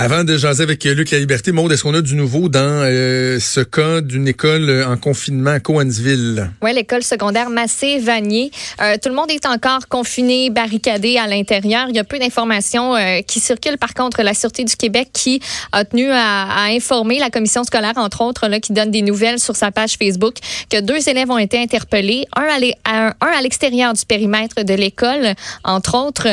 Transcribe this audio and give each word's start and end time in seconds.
Avant 0.00 0.22
de 0.22 0.36
jaser 0.36 0.62
avec 0.62 0.84
Luc 0.84 1.10
La 1.10 1.18
Liberté, 1.18 1.50
Maud, 1.50 1.72
est-ce 1.72 1.82
qu'on 1.82 1.92
a 1.92 2.00
du 2.00 2.14
nouveau 2.14 2.48
dans 2.48 2.60
euh, 2.84 3.40
ce 3.40 3.58
cas 3.58 4.00
d'une 4.00 4.28
école 4.28 4.84
en 4.86 4.96
confinement 4.96 5.50
à 5.50 5.58
Coansville? 5.58 6.52
Oui, 6.62 6.72
l'école 6.72 7.02
secondaire 7.02 7.50
Massé-Vanier. 7.50 8.52
Euh, 8.80 8.94
tout 9.02 9.08
le 9.08 9.16
monde 9.16 9.32
est 9.32 9.44
encore 9.44 9.88
confiné, 9.88 10.50
barricadé 10.50 11.18
à 11.18 11.26
l'intérieur. 11.26 11.86
Il 11.88 11.96
y 11.96 11.98
a 11.98 12.04
peu 12.04 12.20
d'informations 12.20 12.94
euh, 12.94 13.22
qui 13.22 13.40
circulent. 13.40 13.76
Par 13.76 13.92
contre, 13.92 14.22
la 14.22 14.34
Sûreté 14.34 14.62
du 14.62 14.76
Québec 14.76 15.08
qui 15.12 15.40
a 15.72 15.84
tenu 15.84 16.08
à, 16.12 16.44
à, 16.44 16.66
informer 16.66 17.18
la 17.18 17.30
commission 17.30 17.64
scolaire, 17.64 17.94
entre 17.96 18.20
autres, 18.20 18.46
là, 18.46 18.60
qui 18.60 18.72
donne 18.72 18.92
des 18.92 19.02
nouvelles 19.02 19.40
sur 19.40 19.56
sa 19.56 19.72
page 19.72 19.96
Facebook, 20.00 20.36
que 20.70 20.80
deux 20.80 21.08
élèves 21.08 21.28
ont 21.28 21.38
été 21.38 21.60
interpellés, 21.60 22.24
un 22.36 22.46
à, 22.84 23.42
l'extérieur 23.42 23.94
du 23.94 24.06
périmètre 24.06 24.62
de 24.62 24.74
l'école, 24.74 25.34
entre 25.64 25.96
autres. 25.96 26.28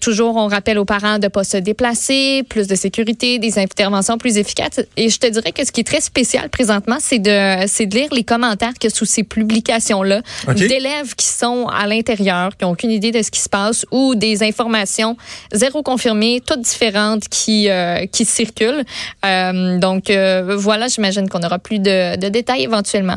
toujours, 0.00 0.36
on 0.36 0.48
rappelle 0.48 0.78
aux 0.78 0.84
parents 0.84 1.18
de 1.18 1.24
ne 1.24 1.28
pas 1.28 1.44
se 1.44 1.56
déplacer, 1.56 2.42
de 2.74 2.78
sécurité, 2.80 3.38
des 3.38 3.58
interventions 3.58 4.18
plus 4.18 4.36
efficaces. 4.36 4.80
Et 4.96 5.08
je 5.08 5.18
te 5.18 5.26
dirais 5.26 5.52
que 5.52 5.64
ce 5.64 5.72
qui 5.72 5.80
est 5.80 5.84
très 5.94 6.00
spécial 6.00 6.48
présentement, 6.50 6.98
c'est 7.00 7.18
de, 7.18 7.66
c'est 7.66 7.86
de 7.86 7.94
lire 7.96 8.12
les 8.12 8.24
commentaires 8.24 8.74
que 8.80 8.88
sous 8.88 9.04
ces 9.04 9.22
publications-là 9.22 10.22
d'élèves 10.54 11.14
qui 11.14 11.26
sont 11.26 11.66
à 11.68 11.86
l'intérieur, 11.86 12.56
qui 12.56 12.64
n'ont 12.64 12.72
aucune 12.72 12.90
idée 12.90 13.12
de 13.12 13.22
ce 13.22 13.30
qui 13.30 13.40
se 13.40 13.48
passe 13.48 13.86
ou 13.90 14.14
des 14.14 14.42
informations 14.42 15.16
zéro 15.52 15.82
confirmées, 15.82 16.42
toutes 16.44 16.62
différentes 16.62 17.28
qui, 17.28 17.68
euh, 17.68 18.06
qui 18.06 18.24
circulent. 18.24 18.84
Euh, 19.24 19.78
donc 19.78 20.10
euh, 20.10 20.56
voilà, 20.56 20.88
j'imagine 20.88 21.28
qu'on 21.28 21.42
aura 21.42 21.58
plus 21.58 21.78
de, 21.78 22.16
de 22.16 22.28
détails 22.28 22.64
éventuellement. 22.64 23.16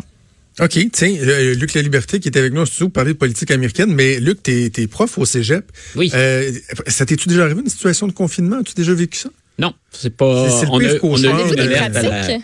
OK, 0.59 0.79
tiens, 0.91 1.13
Luc 1.55 1.75
La 1.75 1.83
Liberté 1.83 2.19
qui 2.19 2.29
est 2.29 2.37
avec 2.37 2.51
nous 2.51 2.61
en 2.61 2.65
studio 2.65 2.87
pour 2.87 2.93
parler 2.93 3.13
de 3.13 3.17
politique 3.17 3.51
américaine, 3.51 3.93
mais 3.93 4.19
Luc, 4.19 4.41
t'es 4.41 4.71
es 4.75 4.87
prof 4.87 5.17
au 5.19 5.25
cégep. 5.25 5.71
Oui. 5.95 6.11
Euh, 6.15 6.51
ça 6.87 7.05
t'es-tu 7.05 7.29
déjà 7.29 7.43
arrivé 7.43 7.61
une 7.61 7.69
situation 7.69 8.07
de 8.07 8.11
confinement? 8.11 8.57
As-tu 8.57 8.73
déjà 8.73 8.93
vécu 8.93 9.19
ça? 9.19 9.29
Non, 9.59 9.73
c'est 9.91 10.15
pas. 10.15 10.49
C'est 10.49 10.65
le 10.65 10.71
on, 10.71 10.79
a, 10.79 10.83
on 11.03 11.23
a 11.23 11.29
Avez-vous 11.33 11.53
eu 11.53 11.55
des 11.55 11.63
une 11.63 11.73
alerte 11.73 11.95
à 11.95 12.01
la-? 12.03 12.37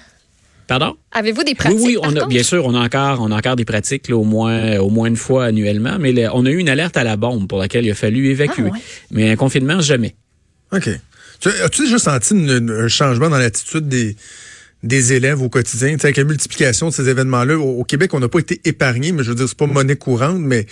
Pardon? 0.66 0.96
Avez-vous 1.12 1.44
des 1.44 1.56
pratiques? 1.56 1.78
oui, 1.82 1.98
oui, 1.98 2.02
par 2.02 2.12
on 2.12 2.16
a, 2.16 2.26
bien 2.28 2.42
sûr, 2.42 2.66
on 2.66 2.74
a 2.74 2.80
encore, 2.80 3.20
on 3.22 3.32
a 3.32 3.38
encore 3.38 3.56
des 3.58 3.66
pratiques 3.66 4.08
là, 4.08 4.16
au 4.16 4.24
moins, 4.24 4.78
au 4.80 4.90
moins 4.90 5.08
une 5.08 5.18
fois 5.18 5.46
annuellement, 5.46 5.98
mais 6.00 6.12
le- 6.14 6.30
on 6.34 6.46
a 6.46 6.50
eu 6.50 6.58
une 6.58 6.70
alerte 6.70 6.96
à 6.98 7.04
la 7.04 7.18
bombe 7.18 7.48
pour 7.48 7.60
laquelle 7.60 7.86
il 7.86 7.92
a 7.92 7.96
fallu 7.96 8.28
évacuer. 8.30 8.64
Ah, 8.68 8.72
ouais. 8.72 8.80
Mais 9.12 9.30
un 9.32 9.36
confinement, 9.36 9.82
jamais. 9.82 10.16
OK. 10.72 10.90
Tu- 11.42 11.50
As-tu 11.50 11.84
déjà 11.84 12.00
senti 12.00 12.34
une- 12.34 12.50
une- 12.50 12.72
un 12.72 12.88
changement 12.88 13.30
dans 13.30 13.38
l'attitude 13.38 13.88
des, 13.90 14.16
des 14.84 15.14
élèves 15.14 15.42
au 15.42 15.50
quotidien? 15.50 15.90
Tu 15.92 16.00
sais, 16.00 16.06
avec 16.08 16.18
la 16.18 16.24
multiplication 16.24 16.88
de 16.88 16.94
ces 16.94 17.10
événements-là, 17.10 17.58
au, 17.60 17.84
Québec, 17.84 18.14
on 18.14 18.22
n'a 18.22 18.30
pas 18.30 18.40
été 18.40 18.62
épargné, 18.64 19.12
mais 19.12 19.24
je 19.24 19.30
veux 19.30 19.36
dire, 19.36 19.48
c'est 19.50 19.58
pas 19.58 19.68
monnaie 19.68 19.98
courante, 19.98 20.40
mais 20.40 20.66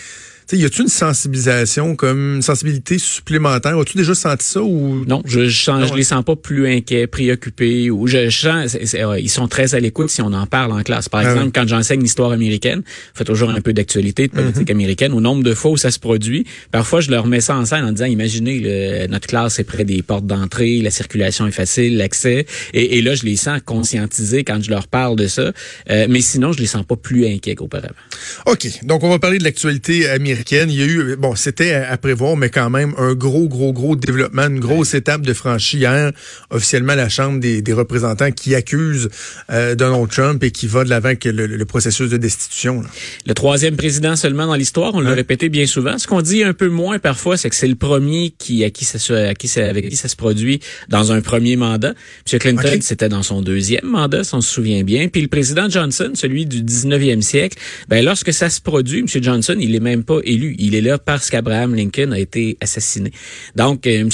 y 0.58 0.66
a-tu 0.66 0.82
une 0.82 0.88
sensibilisation, 0.88 1.96
comme 1.96 2.36
une 2.36 2.42
sensibilité 2.42 2.98
supplémentaire? 2.98 3.78
As-tu 3.78 3.98
déjà 3.98 4.16
senti 4.16 4.46
ça 4.46 4.62
ou? 4.62 5.06
Non, 5.06 5.22
je, 5.26 5.48
je, 5.48 5.72
Ah 5.72 5.86
je 5.86 5.94
les 5.94 6.04
sens 6.04 6.24
pas 6.24 6.36
plus 6.36 6.68
inquiets, 6.68 7.08
préoccupés. 7.08 7.90
Ou 7.90 8.08
je, 8.08 8.30
je 8.30 8.38
sens, 8.40 8.78
euh, 8.96 9.20
ils 9.20 9.30
sont 9.30 9.48
très 9.48 9.76
à 9.76 9.80
l'écoute 9.80 10.10
si 10.10 10.22
on 10.22 10.34
en 10.34 10.46
parle 10.48 10.72
en 10.72 10.82
classe. 10.84 11.10
Par 11.10 11.22
Ah 11.22 11.30
exemple, 11.30 11.46
oui. 11.48 11.52
quand 11.54 11.68
j'enseigne 11.68 12.02
l'histoire 12.02 12.32
américaine, 12.32 12.82
je 12.86 13.18
fais 13.20 13.24
toujours 13.26 13.50
un 13.50 13.62
peu 13.62 13.74
d'actualité, 13.74 14.28
de 14.28 14.34
politique 14.34 14.68
Mm-hmm. 14.68 14.72
américaine. 14.72 15.14
Au 15.14 15.22
nombre 15.22 15.44
de 15.44 15.54
fois 15.54 15.72
où 15.72 15.78
ça 15.78 15.92
se 15.92 16.00
produit, 16.00 16.46
parfois 16.72 17.02
je 17.02 17.10
leur 17.12 17.26
mets 17.28 17.42
ça 17.42 17.56
en 17.56 17.66
scène 17.66 17.84
en 17.86 17.92
disant, 17.92 18.06
imaginez, 18.06 18.60
le- 18.60 19.08
notre 19.08 19.28
classe 19.28 19.60
est 19.60 19.64
près 19.64 19.86
des 19.86 20.02
portes 20.02 20.26
d'entrée, 20.26 20.80
la 20.82 20.92
circulation 20.92 21.48
est 21.48 21.52
facile, 21.52 21.98
l'accès. 21.98 22.46
Et, 22.74 22.98
et 22.98 23.02
là, 23.02 23.16
je 23.16 23.24
les 23.26 23.36
sens 23.36 23.60
conscientisés 23.66 24.44
quand 24.44 24.62
je 24.62 24.70
leur 24.70 24.88
parle 24.88 25.16
de 25.16 25.28
ça. 25.28 25.52
Euh, 25.90 26.06
mais 26.10 26.22
sinon, 26.22 26.52
je 26.54 26.60
les 26.60 26.66
sens 26.68 26.86
pas 26.86 26.96
plus 26.96 27.26
inquiets 27.26 27.56
qu'auparavant. 27.56 27.94
OK. 28.46 28.68
Donc, 28.84 29.04
on 29.04 29.10
va 29.10 29.20
parler 29.20 29.38
de 29.38 29.44
l'actualité 29.44 30.08
américaine. 30.10 30.41
Il 30.70 30.76
y 30.76 30.82
a 30.82 30.86
eu, 30.86 31.16
bon, 31.18 31.36
c'était 31.36 31.74
à, 31.74 31.92
à 31.92 31.98
prévoir, 31.98 32.36
mais 32.38 32.50
quand 32.50 32.70
même, 32.70 32.94
un 32.98 33.14
gros, 33.14 33.48
gros, 33.48 33.74
gros 33.74 33.96
développement, 33.96 34.48
une 34.48 34.60
grosse 34.60 34.94
étape 34.94 35.22
de 35.22 35.34
franchie 35.34 35.78
hier. 35.78 36.12
Officiellement, 36.50 36.96
la 36.96 37.10
Chambre 37.10 37.40
des, 37.40 37.62
des 37.62 37.74
représentants 37.74 38.32
qui 38.32 38.56
accuse 38.56 39.10
euh, 39.52 39.76
Donald 39.76 40.10
Trump 40.10 40.44
et 40.44 40.52
qui 40.52 40.68
va 40.68 40.84
de 40.84 40.90
l'avant 40.90 41.08
avec 41.10 41.26
le, 41.26 41.46
le 41.48 41.66
processus 41.66 42.10
de 42.10 42.18
destitution. 42.18 42.82
là. 42.82 42.88
Le 43.26 43.34
troisième 43.34 43.76
président 43.76 44.16
seulement 44.16 44.48
dans 44.48 44.56
l'histoire, 44.56 44.96
on 44.96 45.00
l'a 45.00 45.10
Ouais. 45.12 45.16
répété 45.18 45.50
bien 45.50 45.66
souvent. 45.66 45.98
Ce 45.98 46.08
qu'on 46.08 46.22
dit 46.22 46.44
un 46.44 46.54
peu 46.54 46.70
moins 46.70 46.98
parfois, 47.00 47.36
c'est 47.38 47.50
que 47.50 47.56
c'est 47.56 47.68
le 47.68 47.76
premier 47.76 48.34
qui, 48.38 48.64
à 48.64 48.70
qui 48.70 48.86
ça 48.86 48.98
se, 48.98 49.12
à 49.14 49.34
qui 49.36 49.48
ça, 49.50 49.66
avec 49.66 49.90
qui 49.90 49.96
ça 49.98 50.08
se 50.08 50.16
produit 50.16 50.60
dans 50.88 51.12
un 51.12 51.22
premier 51.22 51.56
mandat. 51.58 51.94
M. 52.32 52.40
Clinton, 52.40 52.78
c'était 52.82 53.10
dans 53.10 53.24
son 53.24 53.42
deuxième 53.42 53.86
mandat, 53.86 54.24
si 54.24 54.34
on 54.36 54.42
se 54.42 54.54
souvient 54.54 54.84
bien. 54.84 55.10
Puis 55.10 55.22
le 55.22 55.28
président 55.28 55.70
Johnson, 55.70 56.12
celui 56.14 56.46
du 56.46 56.64
19e 56.64 57.22
siècle, 57.22 57.58
ben 57.90 58.06
lorsque 58.06 58.32
ça 58.32 58.50
se 58.50 58.62
produit, 58.62 59.00
M. 59.00 59.08
Johnson, 59.22 59.56
il 59.60 59.76
est 59.76 59.80
même 59.82 60.04
pas 60.06 60.20
élu. 60.24 60.56
Il 60.60 60.76
est 60.76 60.82
là 60.82 60.98
parce 60.98 61.30
qu'Abraham 61.30 61.76
Lincoln 61.76 62.12
a 62.12 62.20
été 62.20 62.58
assassiné. 62.62 63.12
Donc, 63.56 63.88
euh, 63.88 64.02
M. 64.02 64.10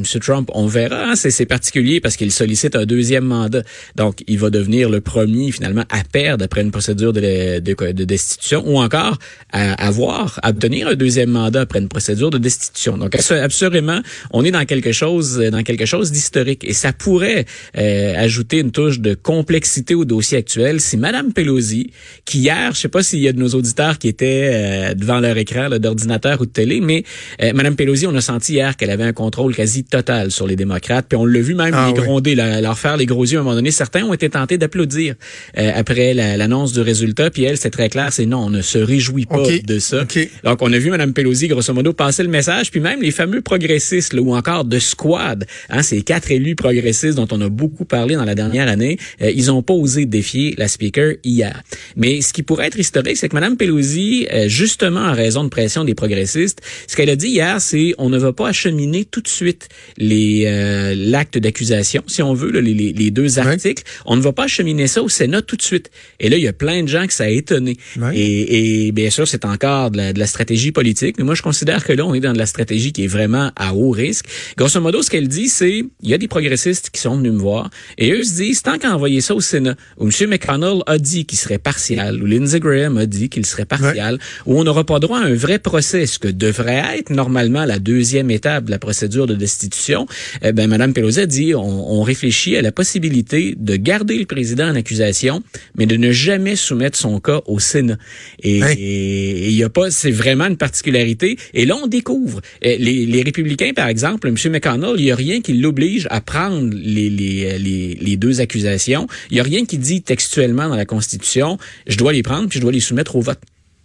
Monsieur 0.00 0.20
Trump, 0.20 0.50
on 0.54 0.66
verra. 0.66 1.10
hein, 1.10 1.14
c'est 1.14 1.46
particulier 1.46 2.00
parce 2.00 2.16
qu'il 2.16 2.32
sollicite 2.32 2.76
un 2.76 2.84
deuxième 2.84 3.24
mandat. 3.24 3.62
Donc, 3.96 4.22
il 4.26 4.38
va 4.38 4.50
devenir 4.50 4.88
le 4.90 5.00
premier 5.00 5.52
finalement 5.52 5.84
à 5.90 6.02
perdre 6.04 6.44
après 6.44 6.62
une 6.62 6.70
procédure 6.70 7.12
de, 7.12 7.60
de, 7.60 7.92
de 7.92 8.04
destitution 8.04 8.62
ou 8.66 8.78
encore 8.78 9.18
à 9.52 9.74
avoir, 9.86 10.38
à 10.42 10.50
obtenir 10.50 10.88
un 10.88 10.94
deuxième 10.94 11.30
mandat 11.30 11.62
après 11.62 11.78
une 11.78 11.88
procédure 11.88 12.30
de 12.30 12.38
destitution. 12.38 12.96
Donc, 12.98 13.14
abso- 13.14 13.40
absolument, 13.40 14.00
on 14.30 14.44
est 14.44 14.50
dans 14.50 14.64
quelque 14.64 14.92
chose, 14.92 15.38
dans 15.38 15.62
quelque 15.62 15.86
chose 15.86 16.12
d'historique 16.12 16.64
et 16.64 16.72
ça 16.72 16.92
pourrait 16.92 17.44
euh, 17.76 18.14
ajouter 18.16 18.58
une 18.58 18.70
touche 18.72 19.00
de 19.00 19.14
complexité 19.14 19.94
au 19.94 20.04
dossier 20.04 20.38
actuel 20.38 20.80
si 20.80 20.96
Madame 20.96 21.32
Pelosi, 21.32 21.92
qui 22.24 22.38
hier, 22.40 22.72
je 22.74 22.80
sais 22.80 22.88
pas 22.88 23.02
s'il 23.02 23.20
y 23.20 23.28
a 23.28 23.32
de 23.32 23.38
nos 23.38 23.50
auditeurs 23.50 23.98
qui 23.98 24.08
étaient 24.08 24.50
euh, 24.52 24.94
devant 24.94 25.20
leur 25.20 25.31
écran 25.36 25.68
là, 25.68 25.78
d'ordinateur 25.78 26.40
ou 26.40 26.46
de 26.46 26.50
télé, 26.50 26.80
mais 26.80 27.04
euh, 27.42 27.52
Madame 27.54 27.76
Pelosi, 27.76 28.06
on 28.06 28.14
a 28.14 28.20
senti 28.20 28.54
hier 28.54 28.76
qu'elle 28.76 28.90
avait 28.90 29.04
un 29.04 29.12
contrôle 29.12 29.54
quasi 29.54 29.84
total 29.84 30.30
sur 30.30 30.46
les 30.46 30.56
démocrates, 30.56 31.06
puis 31.08 31.16
on 31.16 31.24
l'a 31.26 31.40
vu 31.40 31.54
même 31.54 31.72
Ah 31.74 31.88
les 31.92 31.98
oui. 32.00 32.06
gronder, 32.06 32.34
leur 32.34 32.78
faire 32.78 32.96
les 32.96 33.06
gros 33.06 33.24
yeux 33.24 33.38
à 33.38 33.40
un 33.40 33.44
moment 33.44 33.54
donné. 33.56 33.70
Certains 33.70 34.04
ont 34.04 34.12
été 34.14 34.28
tentés 34.30 34.58
d'applaudir 34.58 35.14
euh, 35.58 35.70
après 35.74 36.14
la- 36.14 36.36
l'annonce 36.36 36.72
du 36.72 36.80
résultat, 36.80 37.30
puis 37.30 37.44
elle, 37.44 37.56
c'est 37.56 37.70
très 37.70 37.88
clair, 37.88 38.12
c'est 38.12 38.26
non, 38.26 38.46
on 38.46 38.50
ne 38.50 38.62
se 38.62 38.78
réjouit 38.78 39.26
pas 39.26 39.42
de 39.64 39.78
ça. 39.78 40.04
Donc, 40.44 40.62
on 40.62 40.72
a 40.72 40.78
vu 40.78 40.90
Mme 40.90 41.12
Pelosi, 41.12 41.48
grosso 41.48 41.72
modo, 41.72 41.92
passer 41.92 42.22
le 42.22 42.28
message, 42.28 42.70
puis 42.70 42.80
même 42.80 43.00
les 43.02 43.10
fameux 43.10 43.40
progressistes, 43.40 44.12
là, 44.14 44.20
ou 44.22 44.34
encore 44.34 44.64
de 44.64 44.78
squad, 44.78 45.46
hein, 45.70 45.82
ces 45.82 46.02
quatre 46.02 46.30
élus 46.30 46.54
progressistes 46.56 47.16
dont 47.16 47.28
on 47.30 47.40
a 47.40 47.48
beaucoup 47.48 47.84
parlé 47.84 48.14
dans 48.14 48.24
la 48.24 48.34
dernière 48.34 48.68
année, 48.68 48.98
euh, 49.22 49.30
ils 49.34 49.50
ont 49.50 49.62
pas 49.62 49.74
osé 49.74 50.06
défier 50.06 50.54
la 50.58 50.68
speaker 50.68 51.14
hier. 51.24 51.62
Mais 51.96 52.20
ce 52.20 52.32
qui 52.32 52.42
pourrait 52.42 52.66
être 52.66 52.78
historique, 52.78 53.16
c'est 53.16 53.28
que 53.28 53.34
Mme 53.34 53.56
Pelosi, 53.56 54.26
euh, 54.32 54.48
justement 54.48 55.00
en 55.00 55.12
raison 55.22 55.44
de 55.44 55.48
pression 55.48 55.84
des 55.84 55.94
progressistes, 55.94 56.60
ce 56.86 56.96
qu'elle 56.96 57.10
a 57.10 57.16
dit 57.16 57.28
hier, 57.28 57.60
c'est 57.60 57.94
on 57.98 58.08
ne 58.08 58.18
va 58.18 58.32
pas 58.32 58.48
acheminer 58.48 59.04
tout 59.04 59.20
de 59.20 59.28
suite 59.28 59.68
les 59.96 60.44
euh, 60.46 60.94
l'acte 60.96 61.38
d'accusation, 61.38 62.02
si 62.06 62.22
on 62.22 62.34
veut, 62.34 62.50
là, 62.50 62.60
les, 62.60 62.74
les- 62.74 63.10
deux 63.12 63.38
articles. 63.38 63.82
On 64.06 64.16
ne 64.16 64.22
va 64.22 64.32
pas 64.32 64.44
acheminer 64.44 64.86
ça 64.86 65.02
au 65.02 65.08
Sénat 65.08 65.42
tout 65.42 65.56
de 65.56 65.62
suite. 65.62 65.90
Et 66.18 66.28
là, 66.30 66.36
il 66.38 66.42
y 66.42 66.48
a 66.48 66.52
plein 66.52 66.82
de 66.82 66.88
gens 66.88 67.06
que 67.06 67.12
ça 67.12 67.24
a 67.24 67.28
étonné. 67.28 67.76
Ouais. 67.98 68.16
Et, 68.16 68.86
et 68.86 68.92
bien 68.92 69.10
sûr, 69.10 69.28
c'est 69.28 69.44
encore 69.44 69.90
de 69.90 69.98
la, 69.98 70.12
de 70.14 70.18
la 70.18 70.26
stratégie 70.26 70.72
politique, 70.72 71.16
mais 71.18 71.24
moi, 71.24 71.34
je 71.34 71.42
considère 71.42 71.84
que 71.84 71.92
là, 71.92 72.06
on 72.06 72.14
est 72.14 72.20
dans 72.20 72.32
de 72.32 72.38
la 72.38 72.46
stratégie 72.46 72.92
qui 72.92 73.04
est 73.04 73.12
vraiment 73.18 73.50
à 73.56 73.74
haut 73.74 73.90
risque. 73.90 74.24
Grosso 74.56 74.80
modo, 74.80 75.02
ce 75.02 75.10
qu'elle 75.10 75.28
dit, 75.28 75.48
c'est 75.48 75.84
il 76.02 76.08
y 76.08 76.14
a 76.14 76.18
des 76.18 76.28
progressistes 76.28 76.88
qui 76.90 77.00
sont 77.00 77.16
venus 77.16 77.32
me 77.32 77.38
voir 77.38 77.68
et 77.98 78.12
eux 78.12 78.22
se 78.24 78.34
disent, 78.34 78.62
tant 78.62 78.78
qu'à 78.78 78.94
envoyer 78.94 79.20
ça 79.20 79.34
au 79.34 79.40
Sénat, 79.40 79.76
où 79.98 80.06
M. 80.08 80.30
McConnell 80.30 80.78
a 80.86 80.98
dit 80.98 81.26
qu'il 81.26 81.38
serait 81.38 81.58
partial, 81.58 82.22
ou 82.22 82.26
Lindsey 82.26 82.60
Graham 82.60 82.96
a 82.98 83.06
dit 83.06 83.28
qu'il 83.28 83.44
serait 83.44 83.66
partial, 83.66 84.18
où 84.46 84.58
on 84.58 84.64
n'aura 84.64 84.84
pas 84.84 84.98
droit 85.00 85.11
à 85.14 85.24
un 85.24 85.34
vrai 85.34 85.58
procès, 85.58 86.06
ce 86.06 86.18
que 86.18 86.28
devrait 86.28 86.82
être 86.98 87.10
normalement 87.10 87.64
la 87.64 87.78
deuxième 87.78 88.30
étape 88.30 88.64
de 88.64 88.70
la 88.70 88.78
procédure 88.78 89.26
de 89.26 89.34
destitution, 89.34 90.06
eh 90.42 90.52
ben, 90.52 90.68
Mme 90.68 90.92
Pelosi 90.92 91.20
a 91.20 91.26
dit, 91.26 91.54
on, 91.54 91.92
on 91.92 92.02
réfléchit 92.02 92.56
à 92.56 92.62
la 92.62 92.72
possibilité 92.72 93.54
de 93.56 93.76
garder 93.76 94.18
le 94.18 94.26
président 94.26 94.68
en 94.68 94.74
accusation, 94.74 95.42
mais 95.76 95.86
de 95.86 95.96
ne 95.96 96.12
jamais 96.12 96.56
soumettre 96.56 96.98
son 96.98 97.20
cas 97.20 97.40
au 97.46 97.58
Sénat. 97.58 97.98
Et 98.42 99.48
il 99.48 99.54
y 99.54 99.62
a 99.62 99.68
pas, 99.68 99.90
c'est 99.90 100.10
vraiment 100.10 100.46
une 100.46 100.56
particularité. 100.56 101.36
Et 101.54 101.66
là, 101.66 101.76
on 101.82 101.86
découvre 101.86 102.40
euh, 102.64 102.76
les, 102.78 103.06
les 103.06 103.22
républicains, 103.22 103.72
par 103.74 103.88
exemple, 103.88 104.28
M. 104.28 104.36
McConnell, 104.50 104.94
il 104.98 105.04
y 105.04 105.10
a 105.10 105.16
rien 105.16 105.40
qui 105.40 105.54
l'oblige 105.54 106.06
à 106.10 106.20
prendre 106.20 106.72
les, 106.74 107.10
les, 107.10 107.58
les, 107.58 107.98
les 108.00 108.16
deux 108.16 108.40
accusations. 108.40 109.06
Il 109.30 109.36
y 109.36 109.40
a 109.40 109.42
rien 109.42 109.64
qui 109.64 109.78
dit 109.78 110.02
textuellement 110.02 110.68
dans 110.68 110.76
la 110.76 110.86
Constitution, 110.86 111.58
je 111.86 111.96
dois 111.96 112.12
les 112.12 112.22
prendre 112.22 112.48
puis 112.48 112.58
je 112.58 112.62
dois 112.62 112.72
les 112.72 112.80
soumettre 112.80 113.16
au 113.16 113.20
vote. 113.20 113.38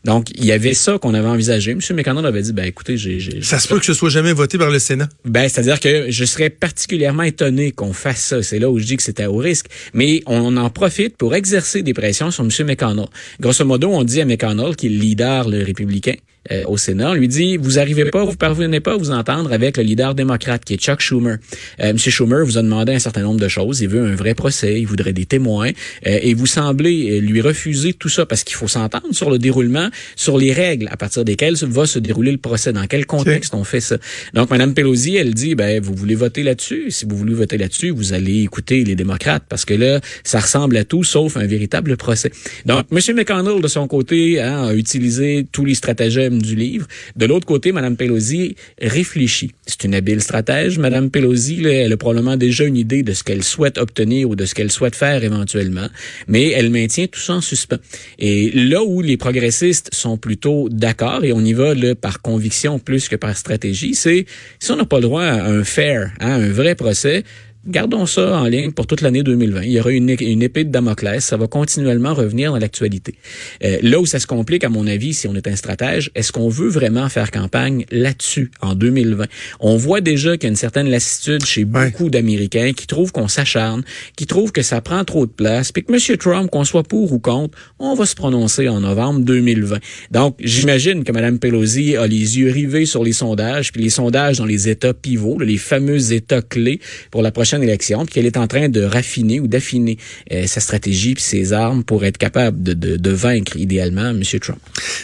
Donc, 0.07 0.29
il 0.35 0.45
y 0.45 0.51
avait 0.53 0.73
ça 0.73 0.97
qu'on 0.97 1.13
avait 1.13 1.27
envisagé. 1.27 1.71
M. 1.71 1.79
McConnell 1.93 2.25
avait 2.25 2.41
dit, 2.41 2.53
ben 2.53 2.63
écoutez, 2.65 2.97
j'ai... 2.97 3.19
j'ai- 3.19 3.41
Ça 3.43 3.59
se 3.59 3.67
peut 3.67 3.77
que 3.77 3.85
ce 3.85 3.93
soit 3.93 4.09
jamais 4.09 4.31
voté 4.33 4.57
par 4.57 4.71
le 4.71 4.79
Sénat. 4.79 5.09
ben, 5.25 5.47
c'est-à-dire 5.49 5.79
que 5.81 6.09
je 6.09 6.25
serais 6.25 6.49
particulièrement 6.49 7.23
étonné 7.23 7.71
qu'on 7.73 7.91
fasse 7.93 8.21
ça. 8.23 8.41
C'est 8.41 8.57
là 8.57 8.69
où 8.71 8.79
je 8.79 8.85
dis 8.85 8.95
que 8.97 9.03
c'était 9.03 9.25
au 9.25 9.35
risque. 9.37 9.65
Mais 9.93 10.23
on 10.25 10.55
en 10.57 10.69
profite 10.69 11.17
pour 11.17 11.35
exercer 11.35 11.83
des 11.83 11.93
pressions 11.93 12.31
sur 12.31 12.43
M. 12.45 12.49
McConnell. 12.65 13.07
Grosso 13.41 13.65
modo, 13.65 13.89
on 13.91 14.03
dit 14.05 14.21
à 14.21 14.25
McConnell, 14.25 14.75
qui 14.77 14.87
est 14.87 14.89
le 14.89 14.97
leader 14.97 15.49
le 15.49 15.61
républicain, 15.63 16.13
euh, 16.51 16.63
au 16.67 16.77
Sénat. 16.77 17.11
On 17.11 17.13
lui 17.13 17.27
dit, 17.27 17.57
vous 17.57 17.79
arrivez 17.79 18.05
pas, 18.05 18.23
vous 18.23 18.35
parvenez 18.35 18.79
pas 18.79 18.93
à 18.93 18.97
vous 18.97 19.11
entendre 19.11 19.51
avec 19.51 19.77
le 19.77 19.83
leader 19.83 20.15
démocrate 20.15 20.63
qui 20.63 20.73
est 20.73 20.77
Chuck 20.77 21.01
Schumer. 21.01 21.37
Euh, 21.79 21.89
M. 21.89 21.97
Schumer 21.97 22.45
vous 22.45 22.57
a 22.57 22.61
demandé 22.61 22.93
un 22.93 22.99
certain 22.99 23.21
nombre 23.21 23.39
de 23.39 23.47
choses. 23.47 23.81
Il 23.81 23.89
veut 23.89 24.05
un 24.05 24.15
vrai 24.15 24.33
procès, 24.33 24.79
il 24.79 24.85
voudrait 24.85 25.13
des 25.13 25.25
témoins, 25.25 25.69
euh, 26.05 26.19
et 26.21 26.33
vous 26.33 26.45
semblez 26.45 27.19
lui 27.21 27.41
refuser 27.41 27.93
tout 27.93 28.09
ça 28.09 28.25
parce 28.25 28.43
qu'il 28.43 28.55
faut 28.55 28.67
s'entendre 28.67 29.13
sur 29.13 29.29
le 29.29 29.39
déroulement, 29.39 29.89
sur 30.15 30.37
les 30.37 30.53
règles 30.53 30.87
à 30.91 30.97
partir 30.97 31.25
desquelles 31.25 31.55
va 31.65 31.85
se 31.85 31.99
dérouler 31.99 32.31
le 32.31 32.37
procès, 32.37 32.73
dans 32.73 32.85
quel 32.87 33.05
contexte 33.05 33.53
on 33.53 33.63
fait 33.63 33.81
ça. 33.81 33.97
Donc, 34.33 34.49
Mme 34.49 34.73
Pelosi, 34.73 35.15
elle 35.15 35.33
dit, 35.33 35.55
ben, 35.55 35.81
vous 35.81 35.93
voulez 35.93 36.15
voter 36.15 36.43
là-dessus. 36.43 36.91
Si 36.91 37.05
vous 37.05 37.15
voulez 37.15 37.33
voter 37.33 37.57
là-dessus, 37.57 37.89
vous 37.89 38.13
allez 38.13 38.41
écouter 38.43 38.83
les 38.83 38.95
démocrates 38.95 39.43
parce 39.49 39.65
que 39.65 39.73
là, 39.73 39.99
ça 40.23 40.39
ressemble 40.39 40.77
à 40.77 40.83
tout 40.83 41.03
sauf 41.03 41.37
un 41.37 41.45
véritable 41.45 41.97
procès. 41.97 42.31
Donc, 42.65 42.85
M. 42.91 43.15
McConnell, 43.15 43.61
de 43.61 43.67
son 43.67 43.87
côté, 43.87 44.41
hein, 44.41 44.67
a 44.67 44.73
utilisé 44.73 45.45
tous 45.51 45.65
les 45.65 45.75
stratagèmes 45.75 46.36
du 46.41 46.55
livre. 46.55 46.87
De 47.15 47.25
l'autre 47.25 47.45
côté, 47.45 47.71
Mme 47.71 47.95
Pelosi 47.97 48.55
réfléchit. 48.81 49.51
C'est 49.65 49.83
une 49.83 49.95
habile 49.95 50.21
stratège. 50.21 50.79
Mme 50.79 51.09
Pelosi, 51.09 51.63
elle 51.65 51.93
a 51.93 51.97
probablement 51.97 52.37
déjà 52.37 52.63
une 52.65 52.77
idée 52.77 53.03
de 53.03 53.13
ce 53.13 53.23
qu'elle 53.23 53.43
souhaite 53.43 53.77
obtenir 53.77 54.29
ou 54.29 54.35
de 54.35 54.45
ce 54.45 54.55
qu'elle 54.55 54.71
souhaite 54.71 54.95
faire 54.95 55.23
éventuellement, 55.23 55.87
mais 56.27 56.51
elle 56.51 56.69
maintient 56.69 57.07
tout 57.07 57.19
ça 57.19 57.33
en 57.33 57.41
suspens. 57.41 57.79
Et 58.19 58.51
là 58.51 58.83
où 58.83 59.01
les 59.01 59.17
progressistes 59.17 59.89
sont 59.93 60.17
plutôt 60.17 60.69
d'accord, 60.69 61.23
et 61.23 61.33
on 61.33 61.41
y 61.41 61.53
va 61.53 61.73
par 61.95 62.21
conviction 62.21 62.79
plus 62.79 63.09
que 63.09 63.15
par 63.15 63.35
stratégie, 63.35 63.95
c'est 63.95 64.25
si 64.59 64.71
on 64.71 64.75
n'a 64.75 64.85
pas 64.85 64.97
le 64.97 65.03
droit 65.03 65.23
à 65.23 65.47
un 65.47 65.63
fair, 65.63 66.11
hein, 66.19 66.31
un 66.31 66.49
vrai 66.49 66.75
procès, 66.75 67.23
Gardons 67.67 68.05
ça 68.05 68.39
en 68.39 68.45
ligne 68.45 68.71
pour 68.71 68.87
toute 68.87 69.01
l'année 69.01 69.23
2020. 69.23 69.63
Il 69.63 69.71
y 69.71 69.79
aura 69.81 69.91
une, 69.91 70.15
une, 70.21 70.41
épée 70.41 70.63
de 70.63 70.71
Damoclès. 70.71 71.23
Ça 71.23 71.35
va 71.35 71.47
continuellement 71.47 72.13
revenir 72.13 72.53
dans 72.53 72.59
l'actualité. 72.59 73.15
Euh, 73.61 73.77
là 73.81 73.99
où 73.99 74.05
ça 74.05 74.19
se 74.19 74.27
complique, 74.27 74.63
à 74.63 74.69
mon 74.69 74.87
avis, 74.87 75.13
si 75.13 75.27
on 75.27 75.35
est 75.35 75.47
un 75.49 75.55
stratège, 75.57 76.09
est-ce 76.15 76.31
qu'on 76.31 76.47
veut 76.47 76.69
vraiment 76.69 77.09
faire 77.09 77.29
campagne 77.29 77.85
là-dessus 77.91 78.51
en 78.61 78.73
2020? 78.73 79.25
On 79.59 79.75
voit 79.75 79.99
déjà 79.99 80.37
qu'il 80.37 80.43
y 80.43 80.45
a 80.45 80.49
une 80.51 80.55
certaine 80.55 80.89
lassitude 80.89 81.43
chez 81.43 81.65
beaucoup 81.65 82.09
d'Américains 82.09 82.71
qui 82.73 82.87
trouvent 82.87 83.11
qu'on 83.11 83.27
s'acharne, 83.27 83.83
qui 84.15 84.27
trouvent 84.27 84.53
que 84.53 84.61
ça 84.61 84.79
prend 84.79 85.03
trop 85.03 85.25
de 85.25 85.31
place, 85.31 85.73
puis 85.73 85.83
que 85.83 85.91
M. 85.91 86.17
Trump, 86.17 86.49
qu'on 86.49 86.63
soit 86.63 86.83
pour 86.83 87.11
ou 87.11 87.19
contre, 87.19 87.57
on 87.79 87.95
va 87.95 88.05
se 88.05 88.15
prononcer 88.15 88.69
en 88.69 88.79
novembre 88.79 89.19
2020. 89.21 89.79
Donc, 90.11 90.37
j'imagine 90.39 91.03
que 91.03 91.11
Mme 91.11 91.37
Pelosi 91.37 91.97
a 91.97 92.07
les 92.07 92.39
yeux 92.39 92.49
rivés 92.49 92.85
sur 92.85 93.03
les 93.03 93.11
sondages, 93.11 93.73
puis 93.73 93.81
les 93.83 93.89
sondages 93.89 94.37
dans 94.37 94.45
les 94.45 94.69
États 94.69 94.93
pivots, 94.93 95.37
les 95.39 95.57
fameux 95.57 96.13
États 96.13 96.41
clés 96.41 96.79
pour 97.11 97.21
la 97.21 97.31
prochaine 97.31 97.56
élection, 97.61 98.05
puis 98.05 98.15
qu'elle 98.15 98.25
est 98.25 98.37
en 98.37 98.47
train 98.47 98.69
de 98.69 98.83
raffiner 98.83 99.39
ou 99.39 99.47
d'affiner 99.47 99.97
euh, 100.31 100.47
sa 100.47 100.59
stratégie 100.59 101.13
puis 101.13 101.23
ses 101.23 101.53
armes 101.53 101.83
pour 101.83 102.05
être 102.05 102.17
capable 102.17 102.61
de, 102.61 102.73
de, 102.73 102.97
de, 102.97 103.11
vaincre 103.11 103.57
idéalement 103.57 104.09
M. 104.09 104.23
Trump. 104.41 104.59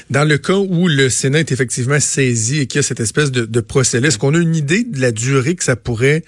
Dans 0.09 0.23
le 0.23 0.37
cas 0.37 0.57
où 0.57 0.87
le 0.87 1.09
Sénat 1.09 1.39
est 1.39 1.51
effectivement 1.51 1.99
saisi 1.99 2.59
et 2.59 2.65
qu'il 2.67 2.79
y 2.79 2.81
a 2.81 2.83
cette 2.83 2.99
espèce 2.99 3.31
de, 3.31 3.45
de 3.45 3.59
procès-là, 3.59 4.07
est-ce 4.07 4.17
qu'on 4.17 4.33
a 4.35 4.39
une 4.39 4.55
idée 4.55 4.83
de 4.83 4.99
la 4.99 5.11
durée 5.11 5.55
que 5.55 5.63
ça 5.63 5.75
pourrait 5.75 6.23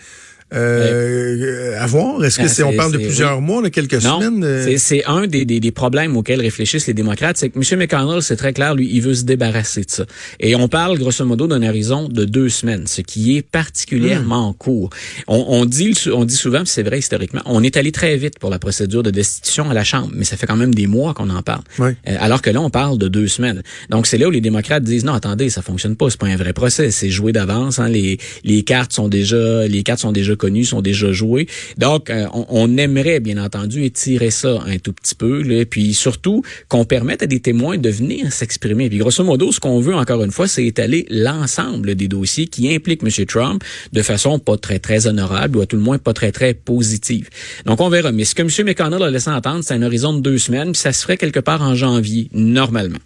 euh, 0.54 1.78
avoir? 1.80 2.24
Est-ce 2.24 2.38
que 2.38 2.44
ah, 2.44 2.48
c'est 2.48 2.64
on 2.64 2.74
parle 2.74 2.92
de 2.92 2.98
plusieurs 2.98 3.42
mois, 3.42 3.64
de 3.64 3.70
quelques 3.70 4.04
non, 4.04 4.20
semaines? 4.20 4.44
Euh? 4.44 4.76
C'est 4.78 5.04
un 5.06 5.26
des, 5.26 5.44
des, 5.44 5.60
des, 5.60 5.72
problèmes 5.72 6.16
auxquels 6.16 6.40
réfléchissent 6.40 6.86
les 6.88 6.94
démocrates, 6.94 7.38
c'est 7.38 7.50
que 7.50 7.58
M. 7.58 7.80
McConnell, 7.80 8.22
c'est 8.22 8.36
très 8.36 8.54
clair, 8.54 8.76
lui, 8.76 8.88
il 8.92 9.02
veut 9.02 9.16
se 9.16 9.24
débarrasser 9.24 9.82
de 9.82 9.90
ça. 9.90 10.06
Et 10.40 10.56
on 10.56 10.68
parle 10.68 11.00
grosso 11.00 11.26
modo 11.26 11.48
d'un 11.48 11.68
horizon 11.68 12.08
de 12.08 12.26
deux 12.26 12.50
semaines, 12.50 12.86
ce 12.86 13.02
qui 13.02 13.38
est 13.38 13.42
particulièrement 13.42 14.52
hmm. 14.52 14.56
court. 14.56 14.90
On, 15.28 15.46
on, 15.48 15.66
dit, 15.66 15.94
on 16.14 16.26
dit 16.26 16.36
souvent, 16.36 16.62
c'est 16.66 16.84
vrai 16.84 17.00
historiquement, 17.00 17.42
on 17.46 17.64
est 17.64 17.76
allé 17.76 17.92
très 17.92 18.16
vite 18.16 18.38
pour 18.38 18.52
la 18.52 18.60
procédure 18.60 19.02
de 19.02 19.10
destitution 19.10 19.70
à 19.70 19.74
la 19.74 19.84
Chambre, 19.84 20.12
mais 20.14 20.26
ça 20.26 20.38
fait 20.38 20.46
quand 20.46 20.56
même 20.56 20.76
des 20.76 20.88
mois 20.88 21.14
qu'on 21.14 21.30
en 21.32 21.42
parle. 21.42 21.64
Oui. 21.80 21.90
Euh, 22.08 22.18
alors 22.20 22.42
que 22.42 22.52
là, 22.52 22.62
on 22.62 22.70
parle 22.70 22.98
de 22.98 23.08
deux 23.08 23.28
semaines. 23.28 23.64
Donc 23.90 24.06
c'est 24.06 24.18
là 24.18 24.28
où 24.28 24.32
les 24.32 24.42
démocrates 24.42 24.84
disent 24.84 25.06
non, 25.06 25.14
attendez, 25.14 25.50
ça 25.50 25.64
fonctionne 25.64 25.96
pas, 25.96 26.10
c'est 26.10 26.20
pas 26.20 26.28
un 26.28 26.36
vrai 26.36 26.54
procès, 26.54 26.92
c'est 26.92 27.10
joué 27.10 27.32
d'avance. 27.32 27.80
Hein, 27.80 27.90
les, 27.90 28.20
les 28.44 28.64
cartes 28.64 28.94
sont 28.94 29.08
déjà, 29.08 29.68
les 29.68 29.84
cartes 29.84 30.02
sont 30.02 30.12
déjà 30.12 30.35
sont 30.66 30.82
déjà 30.82 31.12
joués. 31.12 31.48
Donc, 31.78 32.10
euh, 32.10 32.28
on, 32.32 32.78
aimerait, 32.78 33.20
bien 33.20 33.44
entendu, 33.44 33.84
étirer 33.84 34.32
ça 34.32 34.60
un 34.66 34.78
tout 34.78 34.94
petit 34.94 35.16
peu, 35.16 35.42
là, 35.42 35.66
puis 35.66 35.94
surtout 35.94 36.44
qu'on 36.68 36.86
permette 36.86 37.24
à 37.24 37.28
des 37.28 37.40
témoins 37.40 37.78
de 37.78 37.90
venir 37.90 38.32
s'exprimer. 38.32 38.90
Puis 38.90 38.98
grosso 38.98 39.24
modo, 39.24 39.52
ce 39.52 39.60
qu'on 39.60 39.80
veut, 39.80 39.96
encore 39.96 40.24
une 40.24 40.32
fois, 40.32 40.48
c'est 40.48 40.66
étaler 40.66 41.06
l'ensemble 41.10 41.96
des 41.96 42.08
dossiers 42.08 42.48
qui 42.48 42.74
impliquent 42.74 43.04
M. 43.04 43.26
Trump 43.26 43.64
de 43.94 44.02
façon 44.02 44.40
pas 44.40 44.58
très, 44.58 44.80
très 44.80 45.08
honorable 45.08 45.58
ou 45.58 45.62
à 45.62 45.66
tout 45.66 45.76
le 45.76 45.82
moins 45.82 45.98
pas 45.98 46.14
très, 46.14 46.32
très 46.32 46.54
positive. 46.54 47.30
Donc, 47.66 47.82
on 47.82 47.90
verra. 47.90 48.12
Mais 48.12 48.26
ce 48.26 48.36
que 48.36 48.42
M. 48.42 48.50
McConnell 48.66 49.04
a 49.04 49.10
laissé 49.10 49.30
entendre, 49.30 49.64
c'est 49.64 49.74
un 49.74 49.82
horizon 49.82 50.14
de 50.14 50.22
deux 50.22 50.38
semaines, 50.38 50.72
puis 50.72 50.82
ça 50.82 50.94
se 50.94 51.02
ferait 51.02 51.18
quelque 51.18 51.40
part 51.40 51.62
en 51.62 51.76
janvier, 51.76 52.30
normalement. 52.34 52.98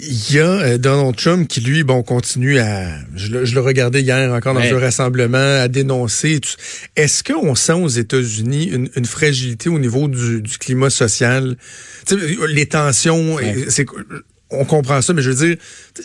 Il 0.00 0.34
y 0.34 0.38
a 0.38 0.46
euh, 0.46 0.78
Donald 0.78 1.16
Trump 1.16 1.48
qui, 1.48 1.60
lui, 1.60 1.82
bon, 1.82 2.02
continue 2.02 2.58
à... 2.58 2.88
Je 3.16 3.28
le, 3.32 3.44
je 3.44 3.54
le 3.54 3.60
regardais 3.60 4.00
hier 4.00 4.32
encore 4.32 4.54
dans 4.54 4.60
un 4.60 4.78
rassemblement, 4.78 5.60
à 5.60 5.68
dénoncer. 5.68 6.40
Est-ce 6.94 7.24
qu'on 7.24 7.54
sent 7.54 7.72
aux 7.72 7.88
États-Unis 7.88 8.66
une, 8.66 8.88
une, 8.94 9.04
fragilité 9.04 9.68
au 9.68 9.78
niveau 9.78 10.06
du, 10.06 10.40
du 10.40 10.58
climat 10.58 10.90
social? 10.90 11.56
les 12.48 12.66
tensions, 12.66 13.36
c'est 13.68 13.86
on 14.50 14.64
comprend 14.64 15.02
ça, 15.02 15.12
mais 15.12 15.22
je 15.22 15.30
veux 15.30 15.46
dire, 15.46 15.56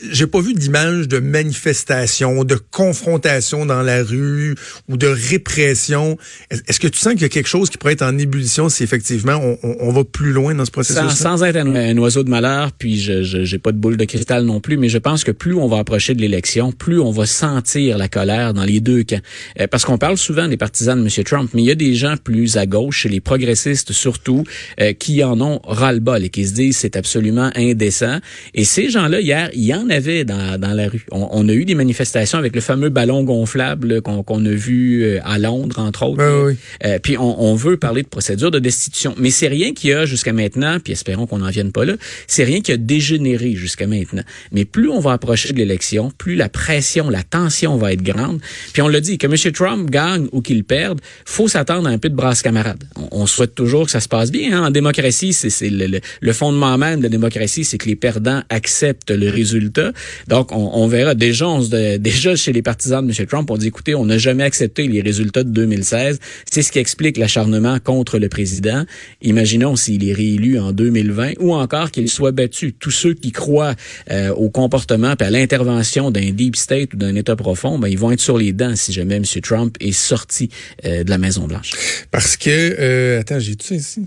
j'ai 0.10 0.28
pas 0.28 0.42
vu 0.42 0.54
d'image 0.54 1.08
de 1.08 1.20
manifestation, 1.20 2.44
de 2.44 2.56
confrontation 2.72 3.66
dans 3.66 3.82
la 3.82 4.04
rue 4.04 4.56
ou 4.90 4.98
de 4.98 5.08
répression. 5.08 6.18
Est-ce 6.50 6.80
que 6.80 6.88
tu 6.88 7.00
sens 7.00 7.14
qu'il 7.14 7.22
y 7.22 7.26
a 7.26 7.30
quelque 7.30 7.48
chose 7.48 7.70
qui 7.70 7.78
pourrait 7.78 7.94
être 7.94 8.02
en 8.02 8.18
ébullition 8.18 8.70
si 8.70 8.84
effectivement 8.84 9.36
on, 9.36 9.58
on, 9.80 9.92
va 9.94 10.04
plus 10.04 10.34
loin 10.34 10.56
dans 10.56 10.66
ce 10.66 10.72
processus 10.72 11.12
sans, 11.12 11.38
sans, 11.38 11.44
être 11.44 11.56
un, 11.56 11.98
oiseau 11.98 12.24
de 12.24 12.30
malheur, 12.30 12.72
puis 12.74 13.00
je 13.00 13.24
j'ai 13.24 13.58
pas 13.60 13.72
de 13.72 13.78
boule 13.78 13.98
de 13.98 14.06
cristal 14.06 14.44
non 14.44 14.60
plus, 14.60 14.78
mais 14.78 14.90
je 14.90 14.98
pense 14.98 15.24
que 15.24 15.32
plus 15.32 15.54
on 15.54 15.68
va 15.68 15.78
approcher 15.78 16.14
de 16.14 16.22
l'élection, 16.22 16.72
plus 16.72 17.00
on 17.00 17.12
va 17.12 17.26
sentir 17.26 17.98
la 17.98 18.10
colère 18.10 18.54
dans 18.54 18.66
les 18.66 18.80
deux 18.80 19.04
camps. 19.04 19.22
Euh, 19.60 19.68
parce 19.68 19.86
qu'on 19.86 19.98
parle 19.98 20.18
souvent 20.18 20.48
des 20.48 20.58
partisans 20.58 21.02
de 21.02 21.04
M. 21.04 21.24
Trump, 21.24 21.52
mais 21.54 21.62
il 21.62 21.66
y 21.66 21.72
a 21.72 21.76
des 21.76 21.96
gens 21.96 22.16
plus 22.18 22.58
à 22.58 22.66
gauche, 22.66 23.06
les 23.06 23.22
progressistes 23.22 23.92
surtout, 23.92 24.44
euh, 24.82 24.94
qui 24.94 25.24
en 25.24 25.40
ont 25.42 25.62
ras-le-bol 25.64 26.24
et 26.24 26.30
qui 26.30 26.46
se 26.46 26.54
disent 26.54 26.78
c'est 26.78 26.96
absolument 26.96 27.52
indécent. 27.56 28.20
Et 28.54 28.64
ces 28.64 28.90
gens-là, 28.90 29.22
hier, 29.22 29.50
il 29.54 29.64
y 29.64 29.74
en 29.74 29.90
avait 29.90 30.26
dans, 30.26 30.60
dans 30.60 30.74
la 30.74 30.88
rue. 30.88 31.06
On, 31.12 31.28
on, 31.32 31.50
a 31.50 31.54
eu 31.54 31.66
des 31.66 31.76
manifestations 31.76 32.38
avec 32.38 32.56
le 32.56 32.62
fameux 32.62 32.90
ballon 32.90 33.24
gonflable 33.24 34.02
qu'on 34.02 34.46
a 34.46 34.50
vu 34.50 35.04
euh, 35.04 35.20
à 35.24 35.40
Londres, 35.40 35.80
entre 35.80 36.04
autres. 36.04 36.18
Ben 36.18 36.46
oui. 36.46 36.56
euh, 36.86 37.00
puis 37.02 37.18
on, 37.18 37.42
on, 37.44 37.56
veut 37.56 37.78
parler 37.78 38.04
de 38.04 38.08
procédure 38.08 38.52
de 38.52 38.60
destitution. 38.60 39.16
Mais 39.18 39.30
c'est 39.30 39.48
rien 39.48 39.74
qui 39.74 39.92
a 39.94 40.06
jusqu'à 40.06 40.34
maintenant, 40.34 40.80
puis 40.80 40.94
espérons 40.94 41.28
qu'on 41.28 41.40
n'en 41.40 41.50
vienne 41.50 41.72
pas 41.72 41.86
là, 41.86 41.94
c'est 42.28 42.44
rien 42.44 42.62
qui 42.62 42.72
a 42.72 42.78
dégénéré 42.78 43.54
jusqu'à 43.54 43.88
maintenant. 43.88 44.24
Mais 44.52 44.66
plus 44.66 44.90
on 44.90 45.00
va 45.00 45.14
approcher 45.14 45.54
de 45.54 45.58
l'élection, 45.58 46.12
plus 46.18 46.36
la 46.36 46.50
pression, 46.50 47.10
la 47.10 47.24
tension 47.24 47.78
va 47.78 47.94
être 47.94 48.04
grande. 48.04 48.40
Puis 48.74 48.82
on 48.82 48.88
l'a 48.88 49.00
dit, 49.00 49.18
que 49.18 49.28
M. 49.28 49.54
Trump 49.54 49.90
gagne 49.90 50.28
ou 50.32 50.42
qu'il 50.42 50.64
perde, 50.64 51.02
faut 51.26 51.48
s'attendre 51.48 51.88
à 51.88 51.92
un 51.92 51.98
peu 51.98 52.10
de 52.10 52.16
brasse 52.16 52.42
camarade. 52.42 52.84
On, 52.96 53.22
on, 53.24 53.26
souhaite 53.26 53.56
toujours 53.56 53.86
que 53.86 53.92
ça 53.92 54.00
se 54.00 54.08
passe 54.08 54.32
bien. 54.32 54.58
Hein? 54.58 54.68
En 54.68 54.72
démocratie, 54.72 55.34
c'est 55.34 55.70
le, 55.70 55.88
le, 55.88 56.00
le 56.22 56.34
fondement 56.34 56.78
même 56.78 57.00
de 57.00 57.04
la 57.04 57.10
démocratie, 57.10 57.64
c'est 57.64 57.78
que 57.78 57.88
les 57.88 57.96
perdants 57.96 58.23
accepte 58.50 59.12
le 59.12 59.30
résultat. 59.30 59.92
Donc, 60.28 60.52
on, 60.52 60.88
verra. 60.88 61.16
Déjà, 61.16 61.48
on 61.48 61.60
déjà, 62.00 62.36
chez 62.36 62.54
les 62.54 62.62
partisans 62.62 63.06
de 63.06 63.12
M. 63.12 63.28
Trump, 63.28 63.50
on 63.52 63.58
dit, 63.58 63.68
écoutez, 63.68 63.96
on 63.96 64.06
n'a 64.06 64.18
jamais 64.18 64.44
accepté 64.44 64.88
les 64.88 65.02
résultats 65.02 65.44
de 65.44 65.50
2016. 65.50 66.20
C'est 66.50 66.62
ce 66.62 66.72
qui 66.72 66.80
explique 66.80 67.18
l'acharnement 67.18 67.80
contre 67.80 68.20
le 68.20 68.30
président. 68.30 68.86
Imaginons 69.22 69.76
s'il 69.76 70.08
est 70.08 70.14
réélu 70.14 70.60
en 70.60 70.72
2020 70.72 71.34
ou 71.40 71.54
encore 71.54 71.92
qu'il 71.92 72.10
soit 72.10 72.32
battu. 72.32 72.74
Tous 72.74 72.92
ceux 72.92 73.14
qui 73.14 73.32
croient 73.32 73.76
euh, 74.12 74.30
au 74.34 74.50
comportement 74.50 75.14
et 75.20 75.24
à 75.24 75.30
l'intervention 75.30 76.12
d'un 76.12 76.32
deep 76.32 76.56
state 76.56 76.94
ou 76.94 76.98
d'un 76.98 77.16
État 77.16 77.36
profond, 77.36 77.80
ben, 77.80 77.88
ils 77.88 77.98
vont 77.98 78.12
être 78.12 78.20
sur 78.22 78.38
les 78.38 78.54
dents 78.54 78.76
si 78.76 78.92
jamais 78.92 79.16
M. 79.16 79.24
Trump 79.42 79.76
est 79.80 79.92
sorti 79.92 80.50
euh, 80.86 81.04
de 81.04 81.10
la 81.10 81.18
Maison-Blanche. 81.18 81.72
Parce 82.12 82.38
que, 82.38 82.50
euh, 82.50 83.20
attends, 83.20 83.40
j'ai 83.40 83.56
tout 83.56 83.68
ça 83.68 83.76
ici? 83.76 84.06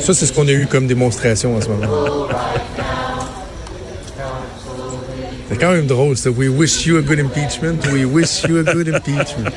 Ça, 0.00 0.14
c'est 0.14 0.26
ce 0.26 0.32
qu'on 0.32 0.48
a 0.48 0.52
eu 0.52 0.66
comme 0.66 0.86
démonstration 0.86 1.56
en 1.56 1.60
ce 1.60 1.68
moment. 1.68 2.28
C'est 5.52 5.58
quand 5.58 5.72
même 5.72 5.86
drôle, 5.86 6.16
ça. 6.16 6.30
We 6.30 6.48
wish 6.48 6.86
you 6.86 6.96
a 6.96 7.02
good 7.02 7.20
impeachment. 7.20 7.86
We 7.92 8.06
wish 8.06 8.42
you 8.48 8.56
a 8.56 8.62
good 8.62 8.88
impeachment. 8.88 9.50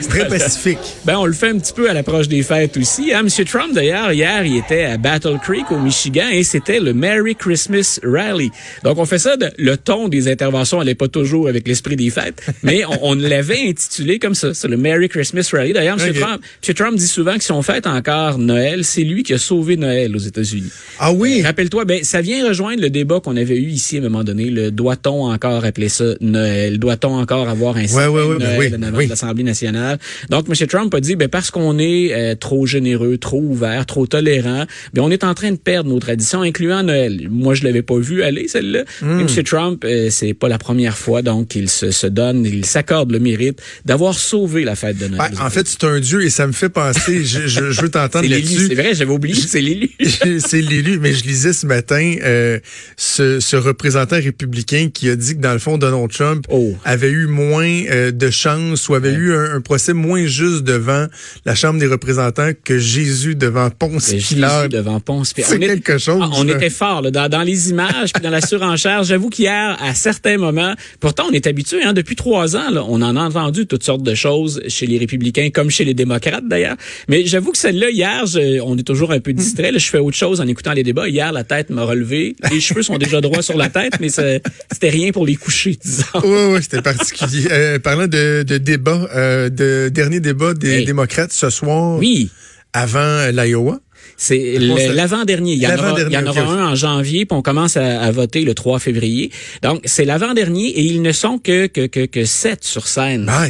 C'est 0.00 0.08
très 0.08 0.28
pacifique. 0.38 0.78
Ben, 1.04 1.16
on 1.18 1.26
le 1.26 1.32
fait 1.32 1.48
un 1.48 1.58
petit 1.58 1.72
peu 1.72 1.90
à 1.90 1.92
l'approche 1.92 2.28
des 2.28 2.44
fêtes 2.44 2.76
aussi. 2.76 3.12
Hein? 3.12 3.26
M. 3.26 3.44
Trump, 3.46 3.74
d'ailleurs, 3.74 4.12
hier, 4.12 4.44
il 4.44 4.58
était 4.58 4.84
à 4.84 4.96
Battle 4.96 5.38
Creek, 5.42 5.72
au 5.72 5.78
Michigan, 5.78 6.28
et 6.30 6.44
c'était 6.44 6.78
le 6.78 6.94
Merry 6.94 7.34
Christmas 7.34 7.98
Rally. 8.04 8.52
Donc, 8.84 8.98
on 8.98 9.04
fait 9.06 9.18
ça, 9.18 9.36
de, 9.36 9.50
le 9.58 9.76
ton 9.76 10.06
des 10.06 10.28
interventions 10.28 10.78
n'allait 10.78 10.94
pas 10.94 11.08
toujours 11.08 11.48
avec 11.48 11.66
l'esprit 11.66 11.96
des 11.96 12.10
fêtes, 12.10 12.40
mais 12.62 12.84
on, 12.84 13.10
on 13.10 13.14
l'avait 13.14 13.68
intitulé 13.68 14.20
comme 14.20 14.36
ça. 14.36 14.54
C'est 14.54 14.68
le 14.68 14.76
Merry 14.76 15.08
Christmas 15.08 15.50
Rally. 15.52 15.72
D'ailleurs, 15.72 16.00
M. 16.00 16.10
Okay. 16.10 16.20
Trump, 16.20 16.44
M. 16.68 16.74
Trump 16.74 16.96
dit 16.96 17.08
souvent 17.08 17.36
que 17.36 17.42
si 17.42 17.50
on 17.50 17.62
fête 17.62 17.88
encore 17.88 18.38
Noël, 18.38 18.84
c'est 18.84 19.02
lui 19.02 19.24
qui 19.24 19.34
a 19.34 19.38
sauvé 19.38 19.76
Noël 19.76 20.14
aux 20.14 20.20
États-Unis. 20.20 20.70
Ah 21.00 21.12
oui? 21.12 21.42
Rappelle-toi, 21.42 21.86
ben, 21.86 22.04
ça 22.04 22.20
vient 22.20 22.46
rejoindre 22.46 22.82
le 22.82 22.90
débat 22.90 23.18
qu'on 23.18 23.36
avait 23.36 23.56
eu 23.56 23.70
ici 23.70 23.96
à 23.96 23.98
un 23.98 24.04
moment 24.04 24.22
donné. 24.22 24.44
Le 24.44 24.70
doit-on 24.70 25.39
encore 25.40 25.64
appeler 25.64 25.88
ça 25.88 26.04
Noël? 26.20 26.78
Doit-on 26.78 27.18
encore 27.18 27.48
avoir 27.48 27.76
un 27.76 27.84
ouais, 27.84 28.06
ouais, 28.06 28.22
ouais, 28.22 28.38
ben 28.38 28.78
Noël 28.78 28.92
oui, 28.92 28.98
oui. 28.98 29.04
de 29.06 29.10
l'Assemblée 29.10 29.42
nationale? 29.42 29.98
Donc, 30.28 30.46
M. 30.48 30.66
Trump 30.66 30.94
a 30.94 31.00
dit, 31.00 31.16
ben, 31.16 31.28
parce 31.28 31.50
qu'on 31.50 31.78
est 31.78 32.12
euh, 32.12 32.34
trop 32.34 32.66
généreux, 32.66 33.16
trop 33.16 33.40
ouvert, 33.40 33.86
trop 33.86 34.06
tolérant, 34.06 34.66
ben, 34.92 35.02
on 35.02 35.10
est 35.10 35.24
en 35.24 35.34
train 35.34 35.50
de 35.52 35.56
perdre 35.56 35.88
nos 35.88 35.98
traditions, 35.98 36.42
incluant 36.42 36.82
Noël. 36.82 37.28
Moi, 37.30 37.54
je 37.54 37.64
l'avais 37.64 37.82
pas 37.82 37.98
vu 37.98 38.22
aller, 38.22 38.48
celle-là. 38.48 38.84
Mm. 39.00 39.20
M. 39.20 39.42
Trump, 39.44 39.84
euh, 39.84 40.08
c'est 40.10 40.34
pas 40.34 40.48
la 40.48 40.58
première 40.58 40.98
fois, 40.98 41.22
donc 41.22 41.54
il 41.54 41.68
se, 41.70 41.90
se 41.90 42.06
donne, 42.06 42.44
il 42.44 42.66
s'accorde 42.66 43.10
le 43.10 43.18
mérite 43.18 43.60
d'avoir 43.86 44.18
sauvé 44.18 44.64
la 44.64 44.76
fête 44.76 44.98
de 44.98 45.08
Noël. 45.08 45.32
Ben, 45.32 45.46
en 45.46 45.50
fait, 45.50 45.66
c'est 45.66 45.84
un 45.84 46.00
dieu 46.00 46.22
et 46.22 46.30
ça 46.30 46.46
me 46.46 46.52
fait 46.52 46.68
penser, 46.68 47.24
je, 47.24 47.46
je, 47.46 47.70
je 47.70 47.80
veux 47.80 47.90
t'entendre 47.90 48.28
là-dessus. 48.28 48.68
C'est 48.68 48.74
vrai, 48.74 48.94
j'avais 48.94 49.12
oublié, 49.12 49.34
c'est 49.34 49.60
l'élu. 49.60 49.90
c'est 50.00 50.60
l'élu, 50.60 50.98
mais 50.98 51.12
je 51.12 51.24
lisais 51.24 51.52
ce 51.52 51.66
matin 51.66 52.16
euh, 52.22 52.58
ce, 52.96 53.40
ce, 53.40 53.56
représentant 53.56 54.16
républicain 54.16 54.88
qui 54.92 55.08
a 55.08 55.16
dit 55.16 55.29
que 55.34 55.40
dans 55.40 55.52
le 55.52 55.58
fond, 55.58 55.78
Donald 55.78 56.10
Trump 56.10 56.46
oh. 56.50 56.74
avait 56.84 57.10
eu 57.10 57.26
moins 57.26 57.82
euh, 57.90 58.10
de 58.10 58.30
chance 58.30 58.88
ou 58.88 58.94
avait 58.94 59.12
eu 59.12 59.34
un, 59.34 59.56
un, 59.56 59.60
procès 59.60 59.92
moins 59.92 60.26
juste 60.26 60.62
devant 60.62 61.06
la 61.44 61.54
Chambre 61.54 61.78
des 61.78 61.86
représentants 61.86 62.50
que 62.64 62.78
Jésus 62.78 63.34
devant 63.34 63.70
Ponce 63.70 64.12
Pilate. 64.12 64.70
devant 64.70 65.00
Ponce 65.00 65.32
C'est 65.36 65.58
quelque 65.58 65.98
chose. 65.98 66.20
Ah, 66.22 66.30
on 66.34 66.48
était 66.48 66.70
fort 66.70 67.02
là, 67.02 67.10
dans, 67.10 67.28
dans, 67.28 67.42
les 67.42 67.70
images 67.70 68.12
puis 68.12 68.22
dans 68.22 68.30
la 68.30 68.40
surenchère. 68.40 69.04
J'avoue 69.04 69.30
qu'hier, 69.30 69.76
à 69.80 69.94
certains 69.94 70.38
moments, 70.38 70.74
pourtant 71.00 71.24
on 71.30 71.32
est 71.32 71.46
habitué, 71.46 71.82
hein, 71.82 71.92
depuis 71.92 72.16
trois 72.16 72.56
ans, 72.56 72.70
là, 72.70 72.84
on 72.88 73.02
en 73.02 73.16
a 73.16 73.20
entendu 73.20 73.66
toutes 73.66 73.84
sortes 73.84 74.02
de 74.02 74.14
choses 74.14 74.62
chez 74.68 74.86
les 74.86 74.98
républicains 74.98 75.50
comme 75.52 75.70
chez 75.70 75.84
les 75.84 75.94
démocrates 75.94 76.46
d'ailleurs. 76.46 76.76
Mais 77.08 77.26
j'avoue 77.26 77.52
que 77.52 77.58
celle-là, 77.58 77.90
hier, 77.90 78.26
je, 78.26 78.60
on 78.60 78.76
est 78.76 78.82
toujours 78.82 79.12
un 79.12 79.20
peu 79.20 79.32
distrait. 79.32 79.72
Là, 79.72 79.78
je 79.78 79.88
fais 79.88 79.98
autre 79.98 80.16
chose 80.16 80.40
en 80.40 80.46
écoutant 80.46 80.72
les 80.72 80.82
débats. 80.82 81.08
Hier, 81.08 81.32
la 81.32 81.44
tête 81.44 81.70
m'a 81.70 81.84
relevé. 81.84 82.36
Les 82.50 82.60
cheveux 82.60 82.82
sont 82.82 82.98
déjà 82.98 83.20
droits 83.20 83.42
sur 83.42 83.56
la 83.56 83.68
tête, 83.68 83.94
mais 84.00 84.08
c'était 84.08 84.90
rien 84.90 85.09
pour 85.12 85.26
les 85.26 85.36
coucher, 85.36 85.76
disons. 85.82 86.04
Oui, 86.24 86.54
oui, 86.54 86.58
c'était 86.62 86.82
particulier. 86.82 87.46
Euh, 87.50 87.78
parlant 87.78 88.06
de, 88.06 88.42
de 88.42 88.58
débat, 88.58 89.08
euh, 89.14 89.48
de 89.48 89.88
dernier 89.88 90.20
débat 90.20 90.54
des 90.54 90.84
démocrates 90.84 91.32
ce 91.32 91.50
soir. 91.50 91.96
Oui. 91.98 92.30
Avant 92.72 93.26
l'Iowa. 93.32 93.80
C'est 94.20 94.58
l'avant-dernier. 94.58 95.54
Il 95.54 95.62
y 95.62 95.66
en 95.66 95.78
aura, 95.78 95.96
il 95.98 96.12
y 96.12 96.16
en 96.18 96.26
aura 96.26 96.42
un 96.42 96.72
en 96.72 96.74
janvier, 96.74 97.24
puis 97.24 97.34
on 97.36 97.40
commence 97.40 97.78
à, 97.78 98.02
à 98.02 98.10
voter 98.10 98.42
le 98.42 98.52
3 98.52 98.78
février. 98.78 99.30
Donc, 99.62 99.80
c'est 99.86 100.04
l'avant-dernier 100.04 100.68
et 100.68 100.82
ils 100.82 101.00
ne 101.00 101.10
sont 101.10 101.38
que, 101.38 101.66
que, 101.66 101.86
que, 101.86 102.04
que 102.04 102.26
7 102.26 102.62
sur 102.62 102.86
scène. 102.86 103.26
Ah, 103.30 103.46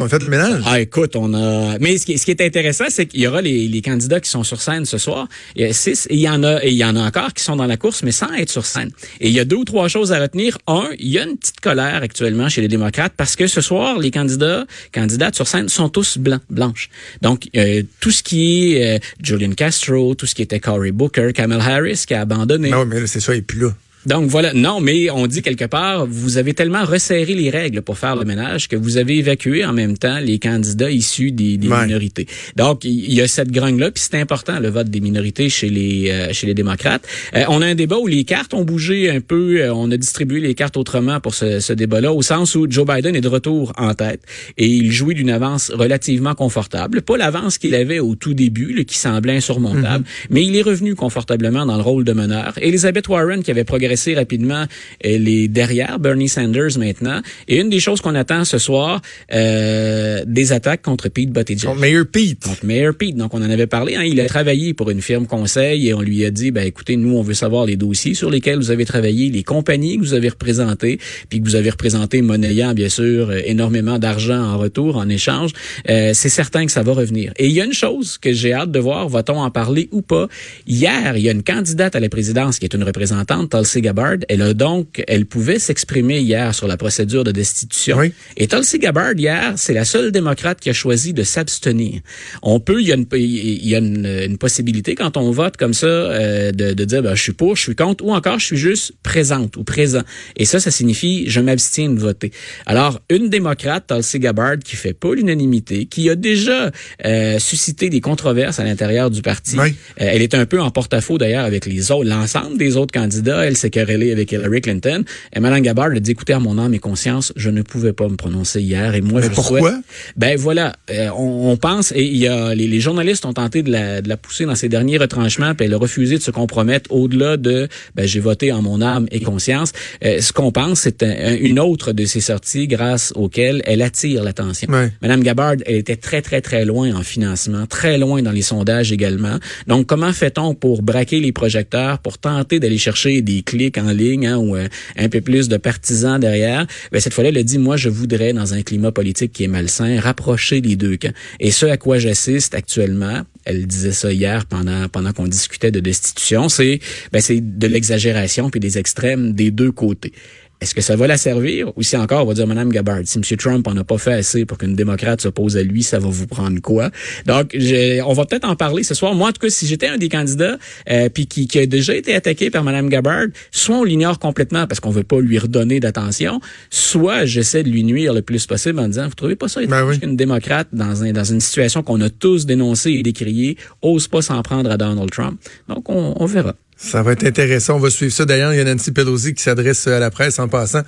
on 0.00 0.08
fait 0.08 0.22
le 0.22 0.28
ménage. 0.28 0.62
Ah, 0.66 0.78
écoute, 0.78 1.16
on 1.16 1.32
a... 1.32 1.78
Mais 1.78 1.96
ce 1.96 2.04
qui, 2.04 2.18
ce 2.18 2.26
qui 2.26 2.32
est 2.32 2.42
intéressant, 2.42 2.84
c'est 2.90 3.06
qu'il 3.06 3.20
y 3.20 3.26
aura 3.26 3.40
les, 3.40 3.66
les, 3.66 3.80
candidats 3.80 4.20
qui 4.20 4.28
sont 4.28 4.44
sur 4.44 4.60
scène 4.60 4.84
ce 4.84 4.98
soir. 4.98 5.26
Il 5.56 5.62
y 5.62 5.64
a 5.64 5.72
six, 5.72 6.06
et 6.10 6.16
il 6.16 6.20
y 6.20 6.28
en 6.28 6.44
a, 6.44 6.62
et 6.62 6.68
il 6.68 6.76
y 6.76 6.84
en 6.84 6.96
a 6.96 7.00
encore 7.00 7.32
qui 7.32 7.42
sont 7.42 7.56
dans 7.56 7.66
la 7.66 7.78
course, 7.78 8.02
mais 8.02 8.12
sans 8.12 8.30
être 8.34 8.50
sur 8.50 8.66
scène. 8.66 8.90
Et 9.20 9.28
il 9.28 9.34
y 9.34 9.40
a 9.40 9.46
deux 9.46 9.56
ou 9.56 9.64
trois 9.64 9.88
choses 9.88 10.12
à 10.12 10.20
retenir. 10.20 10.58
Un, 10.66 10.90
il 10.98 11.08
y 11.08 11.18
a 11.18 11.24
une 11.24 11.38
petite 11.38 11.60
colère 11.60 12.02
actuellement 12.02 12.50
chez 12.50 12.60
les 12.60 12.68
démocrates 12.68 13.14
parce 13.16 13.36
que 13.36 13.46
ce 13.46 13.62
soir, 13.62 13.98
les 13.98 14.10
candidats, 14.10 14.66
candidates 14.92 15.34
sur 15.34 15.48
scène 15.48 15.70
sont 15.70 15.88
tous 15.88 16.18
blancs, 16.18 16.42
blanches. 16.50 16.90
Donc, 17.22 17.48
euh, 17.56 17.82
tout 18.00 18.10
ce 18.10 18.22
qui 18.22 18.74
est 18.74 18.96
euh, 18.96 18.98
Julian 19.22 19.52
Castro, 19.52 20.09
tout 20.14 20.26
ce 20.26 20.34
qui 20.34 20.42
était 20.42 20.60
Cory 20.60 20.92
Booker, 20.92 21.32
Kamel 21.32 21.60
Harris 21.60 22.04
qui 22.06 22.14
a 22.14 22.22
abandonné. 22.22 22.70
Non, 22.70 22.84
mais 22.86 23.06
c'est 23.06 23.20
ça, 23.20 23.34
il 23.34 23.38
est 23.38 23.42
plus 23.42 23.60
là. 23.60 23.74
Donc 24.06 24.30
voilà, 24.30 24.54
non, 24.54 24.80
mais 24.80 25.10
on 25.10 25.26
dit 25.26 25.42
quelque 25.42 25.66
part, 25.66 26.06
vous 26.06 26.38
avez 26.38 26.54
tellement 26.54 26.84
resserré 26.84 27.34
les 27.34 27.50
règles 27.50 27.82
pour 27.82 27.98
faire 27.98 28.16
le 28.16 28.24
ménage 28.24 28.66
que 28.66 28.74
vous 28.76 28.96
avez 28.96 29.18
évacué 29.18 29.62
en 29.62 29.74
même 29.74 29.98
temps 29.98 30.18
les 30.20 30.38
candidats 30.38 30.90
issus 30.90 31.32
des, 31.32 31.58
des 31.58 31.68
minorités. 31.68 32.26
Donc 32.56 32.84
il 32.84 33.12
y 33.12 33.20
a 33.20 33.28
cette 33.28 33.50
grogne-là, 33.52 33.90
puis 33.90 34.02
c'est 34.02 34.18
important 34.18 34.58
le 34.58 34.70
vote 34.70 34.88
des 34.88 35.00
minorités 35.00 35.50
chez 35.50 35.68
les 35.68 36.10
euh, 36.10 36.32
chez 36.32 36.46
les 36.46 36.54
démocrates. 36.54 37.06
Euh, 37.34 37.44
on 37.48 37.60
a 37.60 37.66
un 37.66 37.74
débat 37.74 37.98
où 37.98 38.06
les 38.06 38.24
cartes 38.24 38.54
ont 38.54 38.64
bougé 38.64 39.10
un 39.10 39.20
peu, 39.20 39.60
euh, 39.60 39.74
on 39.74 39.90
a 39.90 39.98
distribué 39.98 40.40
les 40.40 40.54
cartes 40.54 40.78
autrement 40.78 41.20
pour 41.20 41.34
ce, 41.34 41.60
ce 41.60 41.74
débat-là, 41.74 42.14
au 42.14 42.22
sens 42.22 42.54
où 42.54 42.66
Joe 42.70 42.86
Biden 42.86 43.14
est 43.14 43.20
de 43.20 43.28
retour 43.28 43.74
en 43.76 43.92
tête 43.92 44.22
et 44.56 44.66
il 44.66 44.92
jouit 44.92 45.14
d'une 45.14 45.30
avance 45.30 45.70
relativement 45.70 46.34
confortable, 46.34 47.02
pas 47.02 47.18
l'avance 47.18 47.58
qu'il 47.58 47.74
avait 47.74 47.98
au 47.98 48.14
tout 48.14 48.32
début, 48.32 48.72
là, 48.72 48.84
qui 48.84 48.96
semblait 48.96 49.36
insurmontable, 49.36 50.04
mm-hmm. 50.04 50.26
mais 50.30 50.44
il 50.46 50.56
est 50.56 50.62
revenu 50.62 50.94
confortablement 50.94 51.66
dans 51.66 51.76
le 51.76 51.82
rôle 51.82 52.04
de 52.04 52.12
meneur. 52.14 52.54
Elizabeth 52.62 53.06
Warren 53.06 53.42
qui 53.42 53.50
avait 53.50 53.64
progressé 53.64 53.89
rapidement. 54.14 54.64
Est 55.00 55.48
derrière 55.48 55.98
Bernie 55.98 56.28
Sanders 56.28 56.78
maintenant. 56.78 57.20
Et 57.48 57.60
une 57.60 57.70
des 57.70 57.80
choses 57.80 58.00
qu'on 58.00 58.14
attend 58.14 58.44
ce 58.44 58.58
soir, 58.58 59.00
euh, 59.32 60.24
des 60.26 60.52
attaques 60.52 60.82
contre 60.82 61.08
Pete 61.08 61.30
Buttigieg. 61.30 61.68
Contre 61.68 61.80
Mayor 61.80 62.06
Pete. 62.10 62.42
Contre 62.44 62.64
Mayor 62.64 62.94
Pete. 62.94 63.16
Donc, 63.16 63.34
on 63.34 63.38
en 63.38 63.50
avait 63.50 63.66
parlé. 63.66 63.96
Hein. 63.96 64.04
Il 64.04 64.20
a 64.20 64.26
travaillé 64.26 64.74
pour 64.74 64.90
une 64.90 65.00
firme 65.00 65.26
conseil 65.26 65.88
et 65.88 65.94
on 65.94 66.00
lui 66.00 66.24
a 66.24 66.30
dit, 66.30 66.50
ben 66.50 66.66
écoutez, 66.66 66.96
nous, 66.96 67.16
on 67.16 67.22
veut 67.22 67.34
savoir 67.34 67.66
les 67.66 67.76
dossiers 67.76 68.14
sur 68.14 68.30
lesquels 68.30 68.58
vous 68.58 68.70
avez 68.70 68.84
travaillé, 68.84 69.30
les 69.30 69.42
compagnies 69.42 69.96
que 69.96 70.02
vous 70.02 70.14
avez 70.14 70.28
représentées, 70.28 70.98
puis 71.28 71.40
que 71.40 71.44
vous 71.44 71.56
avez 71.56 71.70
représentées 71.70 72.22
monnayant, 72.22 72.74
bien 72.74 72.88
sûr, 72.88 73.30
euh, 73.30 73.40
énormément 73.44 73.98
d'argent 73.98 74.40
en 74.40 74.58
retour, 74.58 74.96
en 74.96 75.08
échange. 75.08 75.50
Euh, 75.88 76.12
c'est 76.14 76.28
certain 76.28 76.66
que 76.66 76.72
ça 76.72 76.82
va 76.82 76.92
revenir. 76.92 77.32
Et 77.36 77.46
il 77.46 77.52
y 77.52 77.60
a 77.60 77.64
une 77.64 77.72
chose 77.72 78.18
que 78.18 78.32
j'ai 78.32 78.52
hâte 78.52 78.70
de 78.70 78.78
voir, 78.78 79.08
va-t-on 79.08 79.40
en 79.40 79.50
parler 79.50 79.88
ou 79.92 80.02
pas? 80.02 80.28
Hier, 80.66 81.16
il 81.16 81.22
y 81.22 81.28
a 81.28 81.32
une 81.32 81.42
candidate 81.42 81.96
à 81.96 82.00
la 82.00 82.08
présidence 82.08 82.58
qui 82.58 82.64
est 82.64 82.74
une 82.74 82.84
représentante, 82.84 83.50
Tulsi 83.50 83.79
Gabbard, 83.80 84.18
elle 84.28 84.42
a 84.42 84.54
donc, 84.54 85.02
elle 85.06 85.26
pouvait 85.26 85.58
s'exprimer 85.58 86.20
hier 86.20 86.54
sur 86.54 86.66
la 86.66 86.76
procédure 86.76 87.24
de 87.24 87.32
destitution. 87.32 87.98
Et 88.36 88.48
Tulsi 88.48 88.78
Gabbard 88.78 89.14
hier, 89.16 89.54
c'est 89.56 89.74
la 89.74 89.84
seule 89.84 90.12
démocrate 90.12 90.60
qui 90.60 90.70
a 90.70 90.72
choisi 90.72 91.12
de 91.12 91.22
s'abstenir. 91.22 92.00
On 92.42 92.60
peut, 92.60 92.80
il 92.80 92.88
y 92.88 92.92
a 92.92 92.96
une, 92.96 93.06
il 93.12 93.68
y 93.68 93.74
a 93.74 93.78
une, 93.78 94.38
possibilité 94.38 94.94
quand 94.94 95.16
on 95.16 95.30
vote 95.32 95.56
comme 95.58 95.74
ça 95.74 95.86
euh, 95.86 96.52
de, 96.52 96.72
de, 96.72 96.84
dire 96.84 97.02
ben, 97.02 97.14
je 97.14 97.22
suis 97.22 97.32
pour, 97.32 97.56
je 97.56 97.62
suis 97.62 97.74
contre, 97.74 98.04
ou 98.04 98.12
encore 98.12 98.38
je 98.38 98.46
suis 98.46 98.56
juste 98.56 98.92
présente 99.02 99.56
ou 99.56 99.64
présent. 99.64 100.02
Et 100.36 100.44
ça, 100.44 100.60
ça 100.60 100.70
signifie 100.70 101.28
je 101.28 101.40
m'abstiens 101.40 101.90
de 101.90 101.98
voter. 101.98 102.32
Alors 102.64 103.00
une 103.10 103.28
démocrate, 103.28 103.86
Tulsi 103.86 104.18
Gabbard, 104.18 104.58
qui 104.64 104.76
fait 104.76 104.94
pas 104.94 105.14
l'unanimité, 105.14 105.86
qui 105.86 106.08
a 106.08 106.14
déjà 106.14 106.70
euh, 107.04 107.38
suscité 107.38 107.90
des 107.90 108.00
controverses 108.00 108.60
à 108.60 108.64
l'intérieur 108.64 109.10
du 109.10 109.22
parti. 109.22 109.58
Euh, 109.58 109.70
elle 109.96 110.22
est 110.22 110.34
un 110.34 110.46
peu 110.46 110.60
en 110.60 110.70
porte-à-faux 110.70 111.18
d'ailleurs 111.18 111.44
avec 111.44 111.66
les 111.66 111.90
autres, 111.90 112.08
l'ensemble 112.08 112.58
des 112.58 112.76
autres 112.76 112.92
candidats. 112.92 113.44
Elle 113.44 113.56
s'est 113.56 113.69
querellé 113.70 114.12
avec 114.12 114.32
Hillary 114.32 114.60
Clinton. 114.60 115.04
Et 115.34 115.40
Mme 115.40 115.60
Gabbard 115.62 115.90
a 115.92 116.00
dit, 116.00 116.10
écoutez, 116.10 116.32
à 116.32 116.38
mon 116.38 116.58
âme 116.58 116.74
et 116.74 116.78
conscience, 116.78 117.32
je 117.36 117.50
ne 117.50 117.62
pouvais 117.62 117.92
pas 117.92 118.08
me 118.08 118.16
prononcer 118.16 118.60
hier. 118.60 118.94
Et 118.94 119.00
moi, 119.00 119.20
Mais 119.20 119.28
je 119.28 119.32
pourquoi? 119.32 119.72
Ben 120.16 120.36
voilà, 120.36 120.74
euh, 120.90 121.08
on, 121.16 121.50
on, 121.50 121.56
pense, 121.56 121.92
et 121.92 122.04
il 122.04 122.16
y 122.16 122.28
a 122.28 122.54
les, 122.54 122.66
les, 122.66 122.80
journalistes 122.80 123.24
ont 123.24 123.32
tenté 123.32 123.62
de 123.62 123.70
la, 123.70 124.02
de 124.02 124.08
la 124.08 124.16
pousser 124.16 124.44
dans 124.44 124.54
ses 124.54 124.68
derniers 124.68 124.98
retranchements, 124.98 125.54
puis 125.54 125.66
elle 125.66 125.74
a 125.74 125.78
refusé 125.78 126.16
de 126.16 126.22
se 126.22 126.30
compromettre 126.30 126.92
au-delà 126.92 127.36
de, 127.36 127.68
ben 127.94 128.06
j'ai 128.06 128.20
voté 128.20 128.52
en 128.52 128.62
mon 128.62 128.80
âme 128.80 129.06
et 129.10 129.20
conscience. 129.20 129.72
Euh, 130.04 130.20
ce 130.20 130.32
qu'on 130.32 130.52
pense, 130.52 130.80
c'est 130.80 131.02
une 131.40 131.58
autre 131.58 131.92
de 131.92 132.04
ses 132.04 132.20
sorties 132.20 132.66
grâce 132.66 133.12
auxquelles 133.16 133.62
elle 133.64 133.82
attire 133.82 134.22
l'attention. 134.22 134.68
Ouais. 134.70 134.90
Mme 135.02 135.22
Gabbard, 135.22 135.54
elle 135.66 135.76
était 135.76 135.96
très, 135.96 136.22
très, 136.22 136.40
très 136.40 136.64
loin 136.64 136.94
en 136.94 137.02
financement, 137.02 137.66
très 137.66 137.98
loin 137.98 138.22
dans 138.22 138.32
les 138.32 138.42
sondages 138.42 138.92
également. 138.92 139.38
Donc, 139.66 139.86
comment 139.86 140.12
fait-on 140.12 140.54
pour 140.54 140.82
braquer 140.82 141.20
les 141.20 141.32
projecteurs, 141.32 141.98
pour 141.98 142.18
tenter 142.18 142.60
d'aller 142.60 142.78
chercher 142.78 143.22
des 143.22 143.42
en 143.78 143.90
ligne 143.90 144.26
hein, 144.26 144.38
ou 144.38 144.56
euh, 144.56 144.68
un 144.96 145.08
peu 145.08 145.20
plus 145.20 145.48
de 145.48 145.56
partisans 145.56 146.18
derrière, 146.18 146.66
ben, 146.92 147.00
cette 147.00 147.14
fois-là, 147.14 147.30
elle 147.30 147.38
a 147.38 147.42
dit, 147.42 147.58
moi, 147.58 147.76
je 147.76 147.88
voudrais, 147.88 148.32
dans 148.32 148.54
un 148.54 148.62
climat 148.62 148.92
politique 148.92 149.32
qui 149.32 149.44
est 149.44 149.48
malsain, 149.48 150.00
rapprocher 150.00 150.60
les 150.60 150.76
deux 150.76 150.96
camps. 150.96 151.12
Et 151.38 151.50
ce 151.50 151.66
à 151.66 151.76
quoi 151.76 151.98
j'assiste 151.98 152.54
actuellement, 152.54 153.22
elle 153.44 153.66
disait 153.66 153.92
ça 153.92 154.12
hier 154.12 154.46
pendant 154.46 154.88
pendant 154.88 155.12
qu'on 155.12 155.26
discutait 155.26 155.70
de 155.70 155.80
destitution, 155.80 156.48
c'est 156.48 156.80
ben, 157.12 157.20
c'est 157.20 157.40
de 157.40 157.66
l'exagération 157.66 158.50
puis 158.50 158.60
des 158.60 158.78
extrêmes 158.78 159.32
des 159.32 159.50
deux 159.50 159.72
côtés. 159.72 160.12
Est-ce 160.60 160.74
que 160.74 160.82
ça 160.82 160.94
va 160.94 161.06
la 161.06 161.16
servir? 161.16 161.72
Ou 161.76 161.82
si 161.82 161.96
encore, 161.96 162.24
on 162.24 162.26
va 162.26 162.34
dire, 162.34 162.46
Madame 162.46 162.70
Gabbard, 162.70 163.00
si 163.04 163.18
M. 163.18 163.24
Trump 163.38 163.66
en 163.66 163.76
a 163.78 163.84
pas 163.84 163.96
fait 163.96 164.12
assez 164.12 164.44
pour 164.44 164.58
qu'une 164.58 164.74
démocrate 164.74 165.22
s'oppose 165.22 165.56
à 165.56 165.62
lui, 165.62 165.82
ça 165.82 165.98
va 165.98 166.08
vous 166.08 166.26
prendre 166.26 166.60
quoi? 166.60 166.90
Donc, 167.24 167.56
on 167.56 168.12
va 168.12 168.26
peut-être 168.26 168.46
en 168.46 168.56
parler 168.56 168.82
ce 168.82 168.92
soir. 168.92 169.14
Moi, 169.14 169.30
en 169.30 169.32
tout 169.32 169.40
cas, 169.40 169.48
si 169.48 169.66
j'étais 169.66 169.88
un 169.88 169.96
des 169.96 170.10
candidats, 170.10 170.58
euh, 170.90 171.08
puis 171.08 171.26
qui, 171.26 171.48
qui, 171.48 171.58
a 171.58 171.64
déjà 171.64 171.94
été 171.94 172.14
attaqué 172.14 172.50
par 172.50 172.62
Mme 172.62 172.90
Gabbard, 172.90 173.28
soit 173.50 173.76
on 173.76 173.84
l'ignore 173.84 174.18
complètement 174.18 174.66
parce 174.66 174.80
qu'on 174.80 174.90
veut 174.90 175.02
pas 175.02 175.20
lui 175.20 175.38
redonner 175.38 175.80
d'attention, 175.80 176.40
soit 176.68 177.24
j'essaie 177.24 177.62
de 177.62 177.70
lui 177.70 177.82
nuire 177.82 178.12
le 178.12 178.20
plus 178.20 178.46
possible 178.46 178.80
en 178.80 178.88
disant, 178.88 179.08
vous 179.08 179.14
trouvez 179.14 179.36
pas 179.36 179.48
ça 179.48 179.64
ben 179.64 179.86
oui. 179.86 179.98
qu'une 179.98 180.16
démocrate 180.16 180.68
dans, 180.72 181.02
un, 181.02 181.12
dans 181.12 181.24
une 181.24 181.40
situation 181.40 181.82
qu'on 181.82 182.02
a 182.02 182.10
tous 182.10 182.44
dénoncée 182.44 182.90
et 182.90 183.02
décriée, 183.02 183.56
ose 183.80 184.08
pas 184.08 184.20
s'en 184.20 184.42
prendre 184.42 184.70
à 184.70 184.76
Donald 184.76 185.10
Trump? 185.10 185.40
Donc, 185.68 185.88
on, 185.88 186.14
on 186.18 186.26
verra. 186.26 186.54
Ça 186.82 187.02
va 187.02 187.12
être 187.12 187.24
intéressant. 187.24 187.76
On 187.76 187.78
va 187.78 187.90
suivre 187.90 188.12
ça. 188.12 188.24
D'ailleurs, 188.24 188.54
il 188.54 188.56
y 188.56 188.60
a 188.60 188.64
Nancy 188.64 188.90
Pelosi 188.90 189.34
qui 189.34 189.42
s'adresse 189.42 189.86
à 189.86 189.98
la 189.98 190.10
presse 190.10 190.38
en 190.38 190.48
passant. 190.48 190.80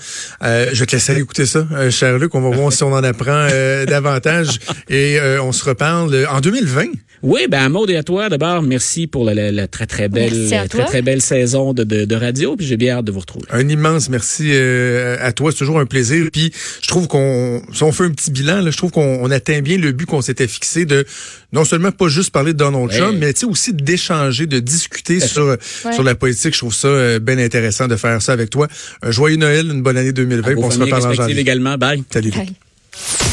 Euh, 0.42 0.70
je 0.72 0.84
te 0.84 0.92
laisse 0.92 1.10
aller 1.10 1.20
écouter 1.20 1.44
ça, 1.44 1.66
euh, 1.72 1.90
cher 1.90 2.18
Luc. 2.18 2.34
On 2.34 2.40
va 2.40 2.56
voir 2.56 2.72
si 2.72 2.82
on 2.82 2.92
en 2.92 3.04
apprend 3.04 3.46
euh, 3.50 3.84
davantage. 3.84 4.58
Et 4.88 5.20
euh, 5.20 5.42
on 5.42 5.52
se 5.52 5.64
reparle 5.64 6.26
en 6.30 6.40
2020. 6.40 6.86
Oui, 7.22 7.46
ben 7.48 7.68
Maud 7.68 7.88
et 7.90 7.96
à 7.96 8.02
toi 8.02 8.28
d'abord, 8.28 8.62
merci 8.62 9.06
pour 9.06 9.24
la, 9.24 9.32
la, 9.34 9.52
la 9.52 9.68
très 9.68 9.86
très 9.86 10.08
belle 10.08 10.48
très 10.68 10.84
très 10.84 11.02
belle 11.02 11.22
saison 11.22 11.72
de, 11.72 11.84
de, 11.84 12.04
de 12.04 12.14
radio, 12.16 12.56
puis 12.56 12.66
j'ai 12.66 12.76
bien 12.76 12.96
hâte 12.96 13.04
de 13.04 13.12
vous 13.12 13.20
retrouver. 13.20 13.46
Un 13.50 13.68
immense 13.68 14.08
merci 14.08 14.50
euh, 14.52 15.16
à 15.20 15.32
toi, 15.32 15.52
c'est 15.52 15.58
toujours 15.58 15.78
un 15.78 15.86
plaisir. 15.86 16.26
Puis 16.32 16.52
je 16.82 16.88
trouve 16.88 17.06
qu'on 17.06 17.62
si 17.72 17.82
on 17.84 17.92
fait 17.92 18.04
un 18.04 18.10
petit 18.10 18.30
bilan, 18.30 18.60
là, 18.60 18.70
je 18.70 18.76
trouve 18.76 18.90
qu'on 18.90 19.30
atteint 19.30 19.60
bien 19.60 19.78
le 19.78 19.92
but 19.92 20.06
qu'on 20.06 20.20
s'était 20.22 20.48
fixé 20.48 20.84
de 20.84 21.04
non 21.52 21.64
seulement 21.64 21.92
pas 21.92 22.08
juste 22.08 22.30
parler 22.30 22.52
de 22.54 22.58
Donald 22.58 22.90
Trump, 22.90 23.16
mais 23.20 23.32
aussi 23.44 23.72
d'échanger, 23.72 24.46
de 24.46 24.58
discuter 24.58 25.20
sur 25.20 25.56
sur 25.92 26.02
la 26.02 26.14
politique. 26.14 26.54
Je 26.54 26.58
trouve 26.58 26.74
ça 26.74 26.88
euh, 26.88 27.18
bien 27.18 27.38
intéressant 27.38 27.88
de 27.88 27.96
faire 27.96 28.20
ça 28.20 28.32
avec 28.32 28.50
toi. 28.50 28.68
Un 29.02 29.10
joyeux 29.10 29.36
Noël, 29.36 29.66
une 29.66 29.82
bonne 29.82 29.96
année 29.96 30.12
2020. 30.12 30.54
On 30.56 30.70
se 30.70 30.78
reparle 30.80 31.06
en 31.06 31.12
janvier. 31.12 31.38
également. 31.38 31.76
Bye. 31.76 32.02
Salut. 32.12 32.30
Bye. 32.30 33.31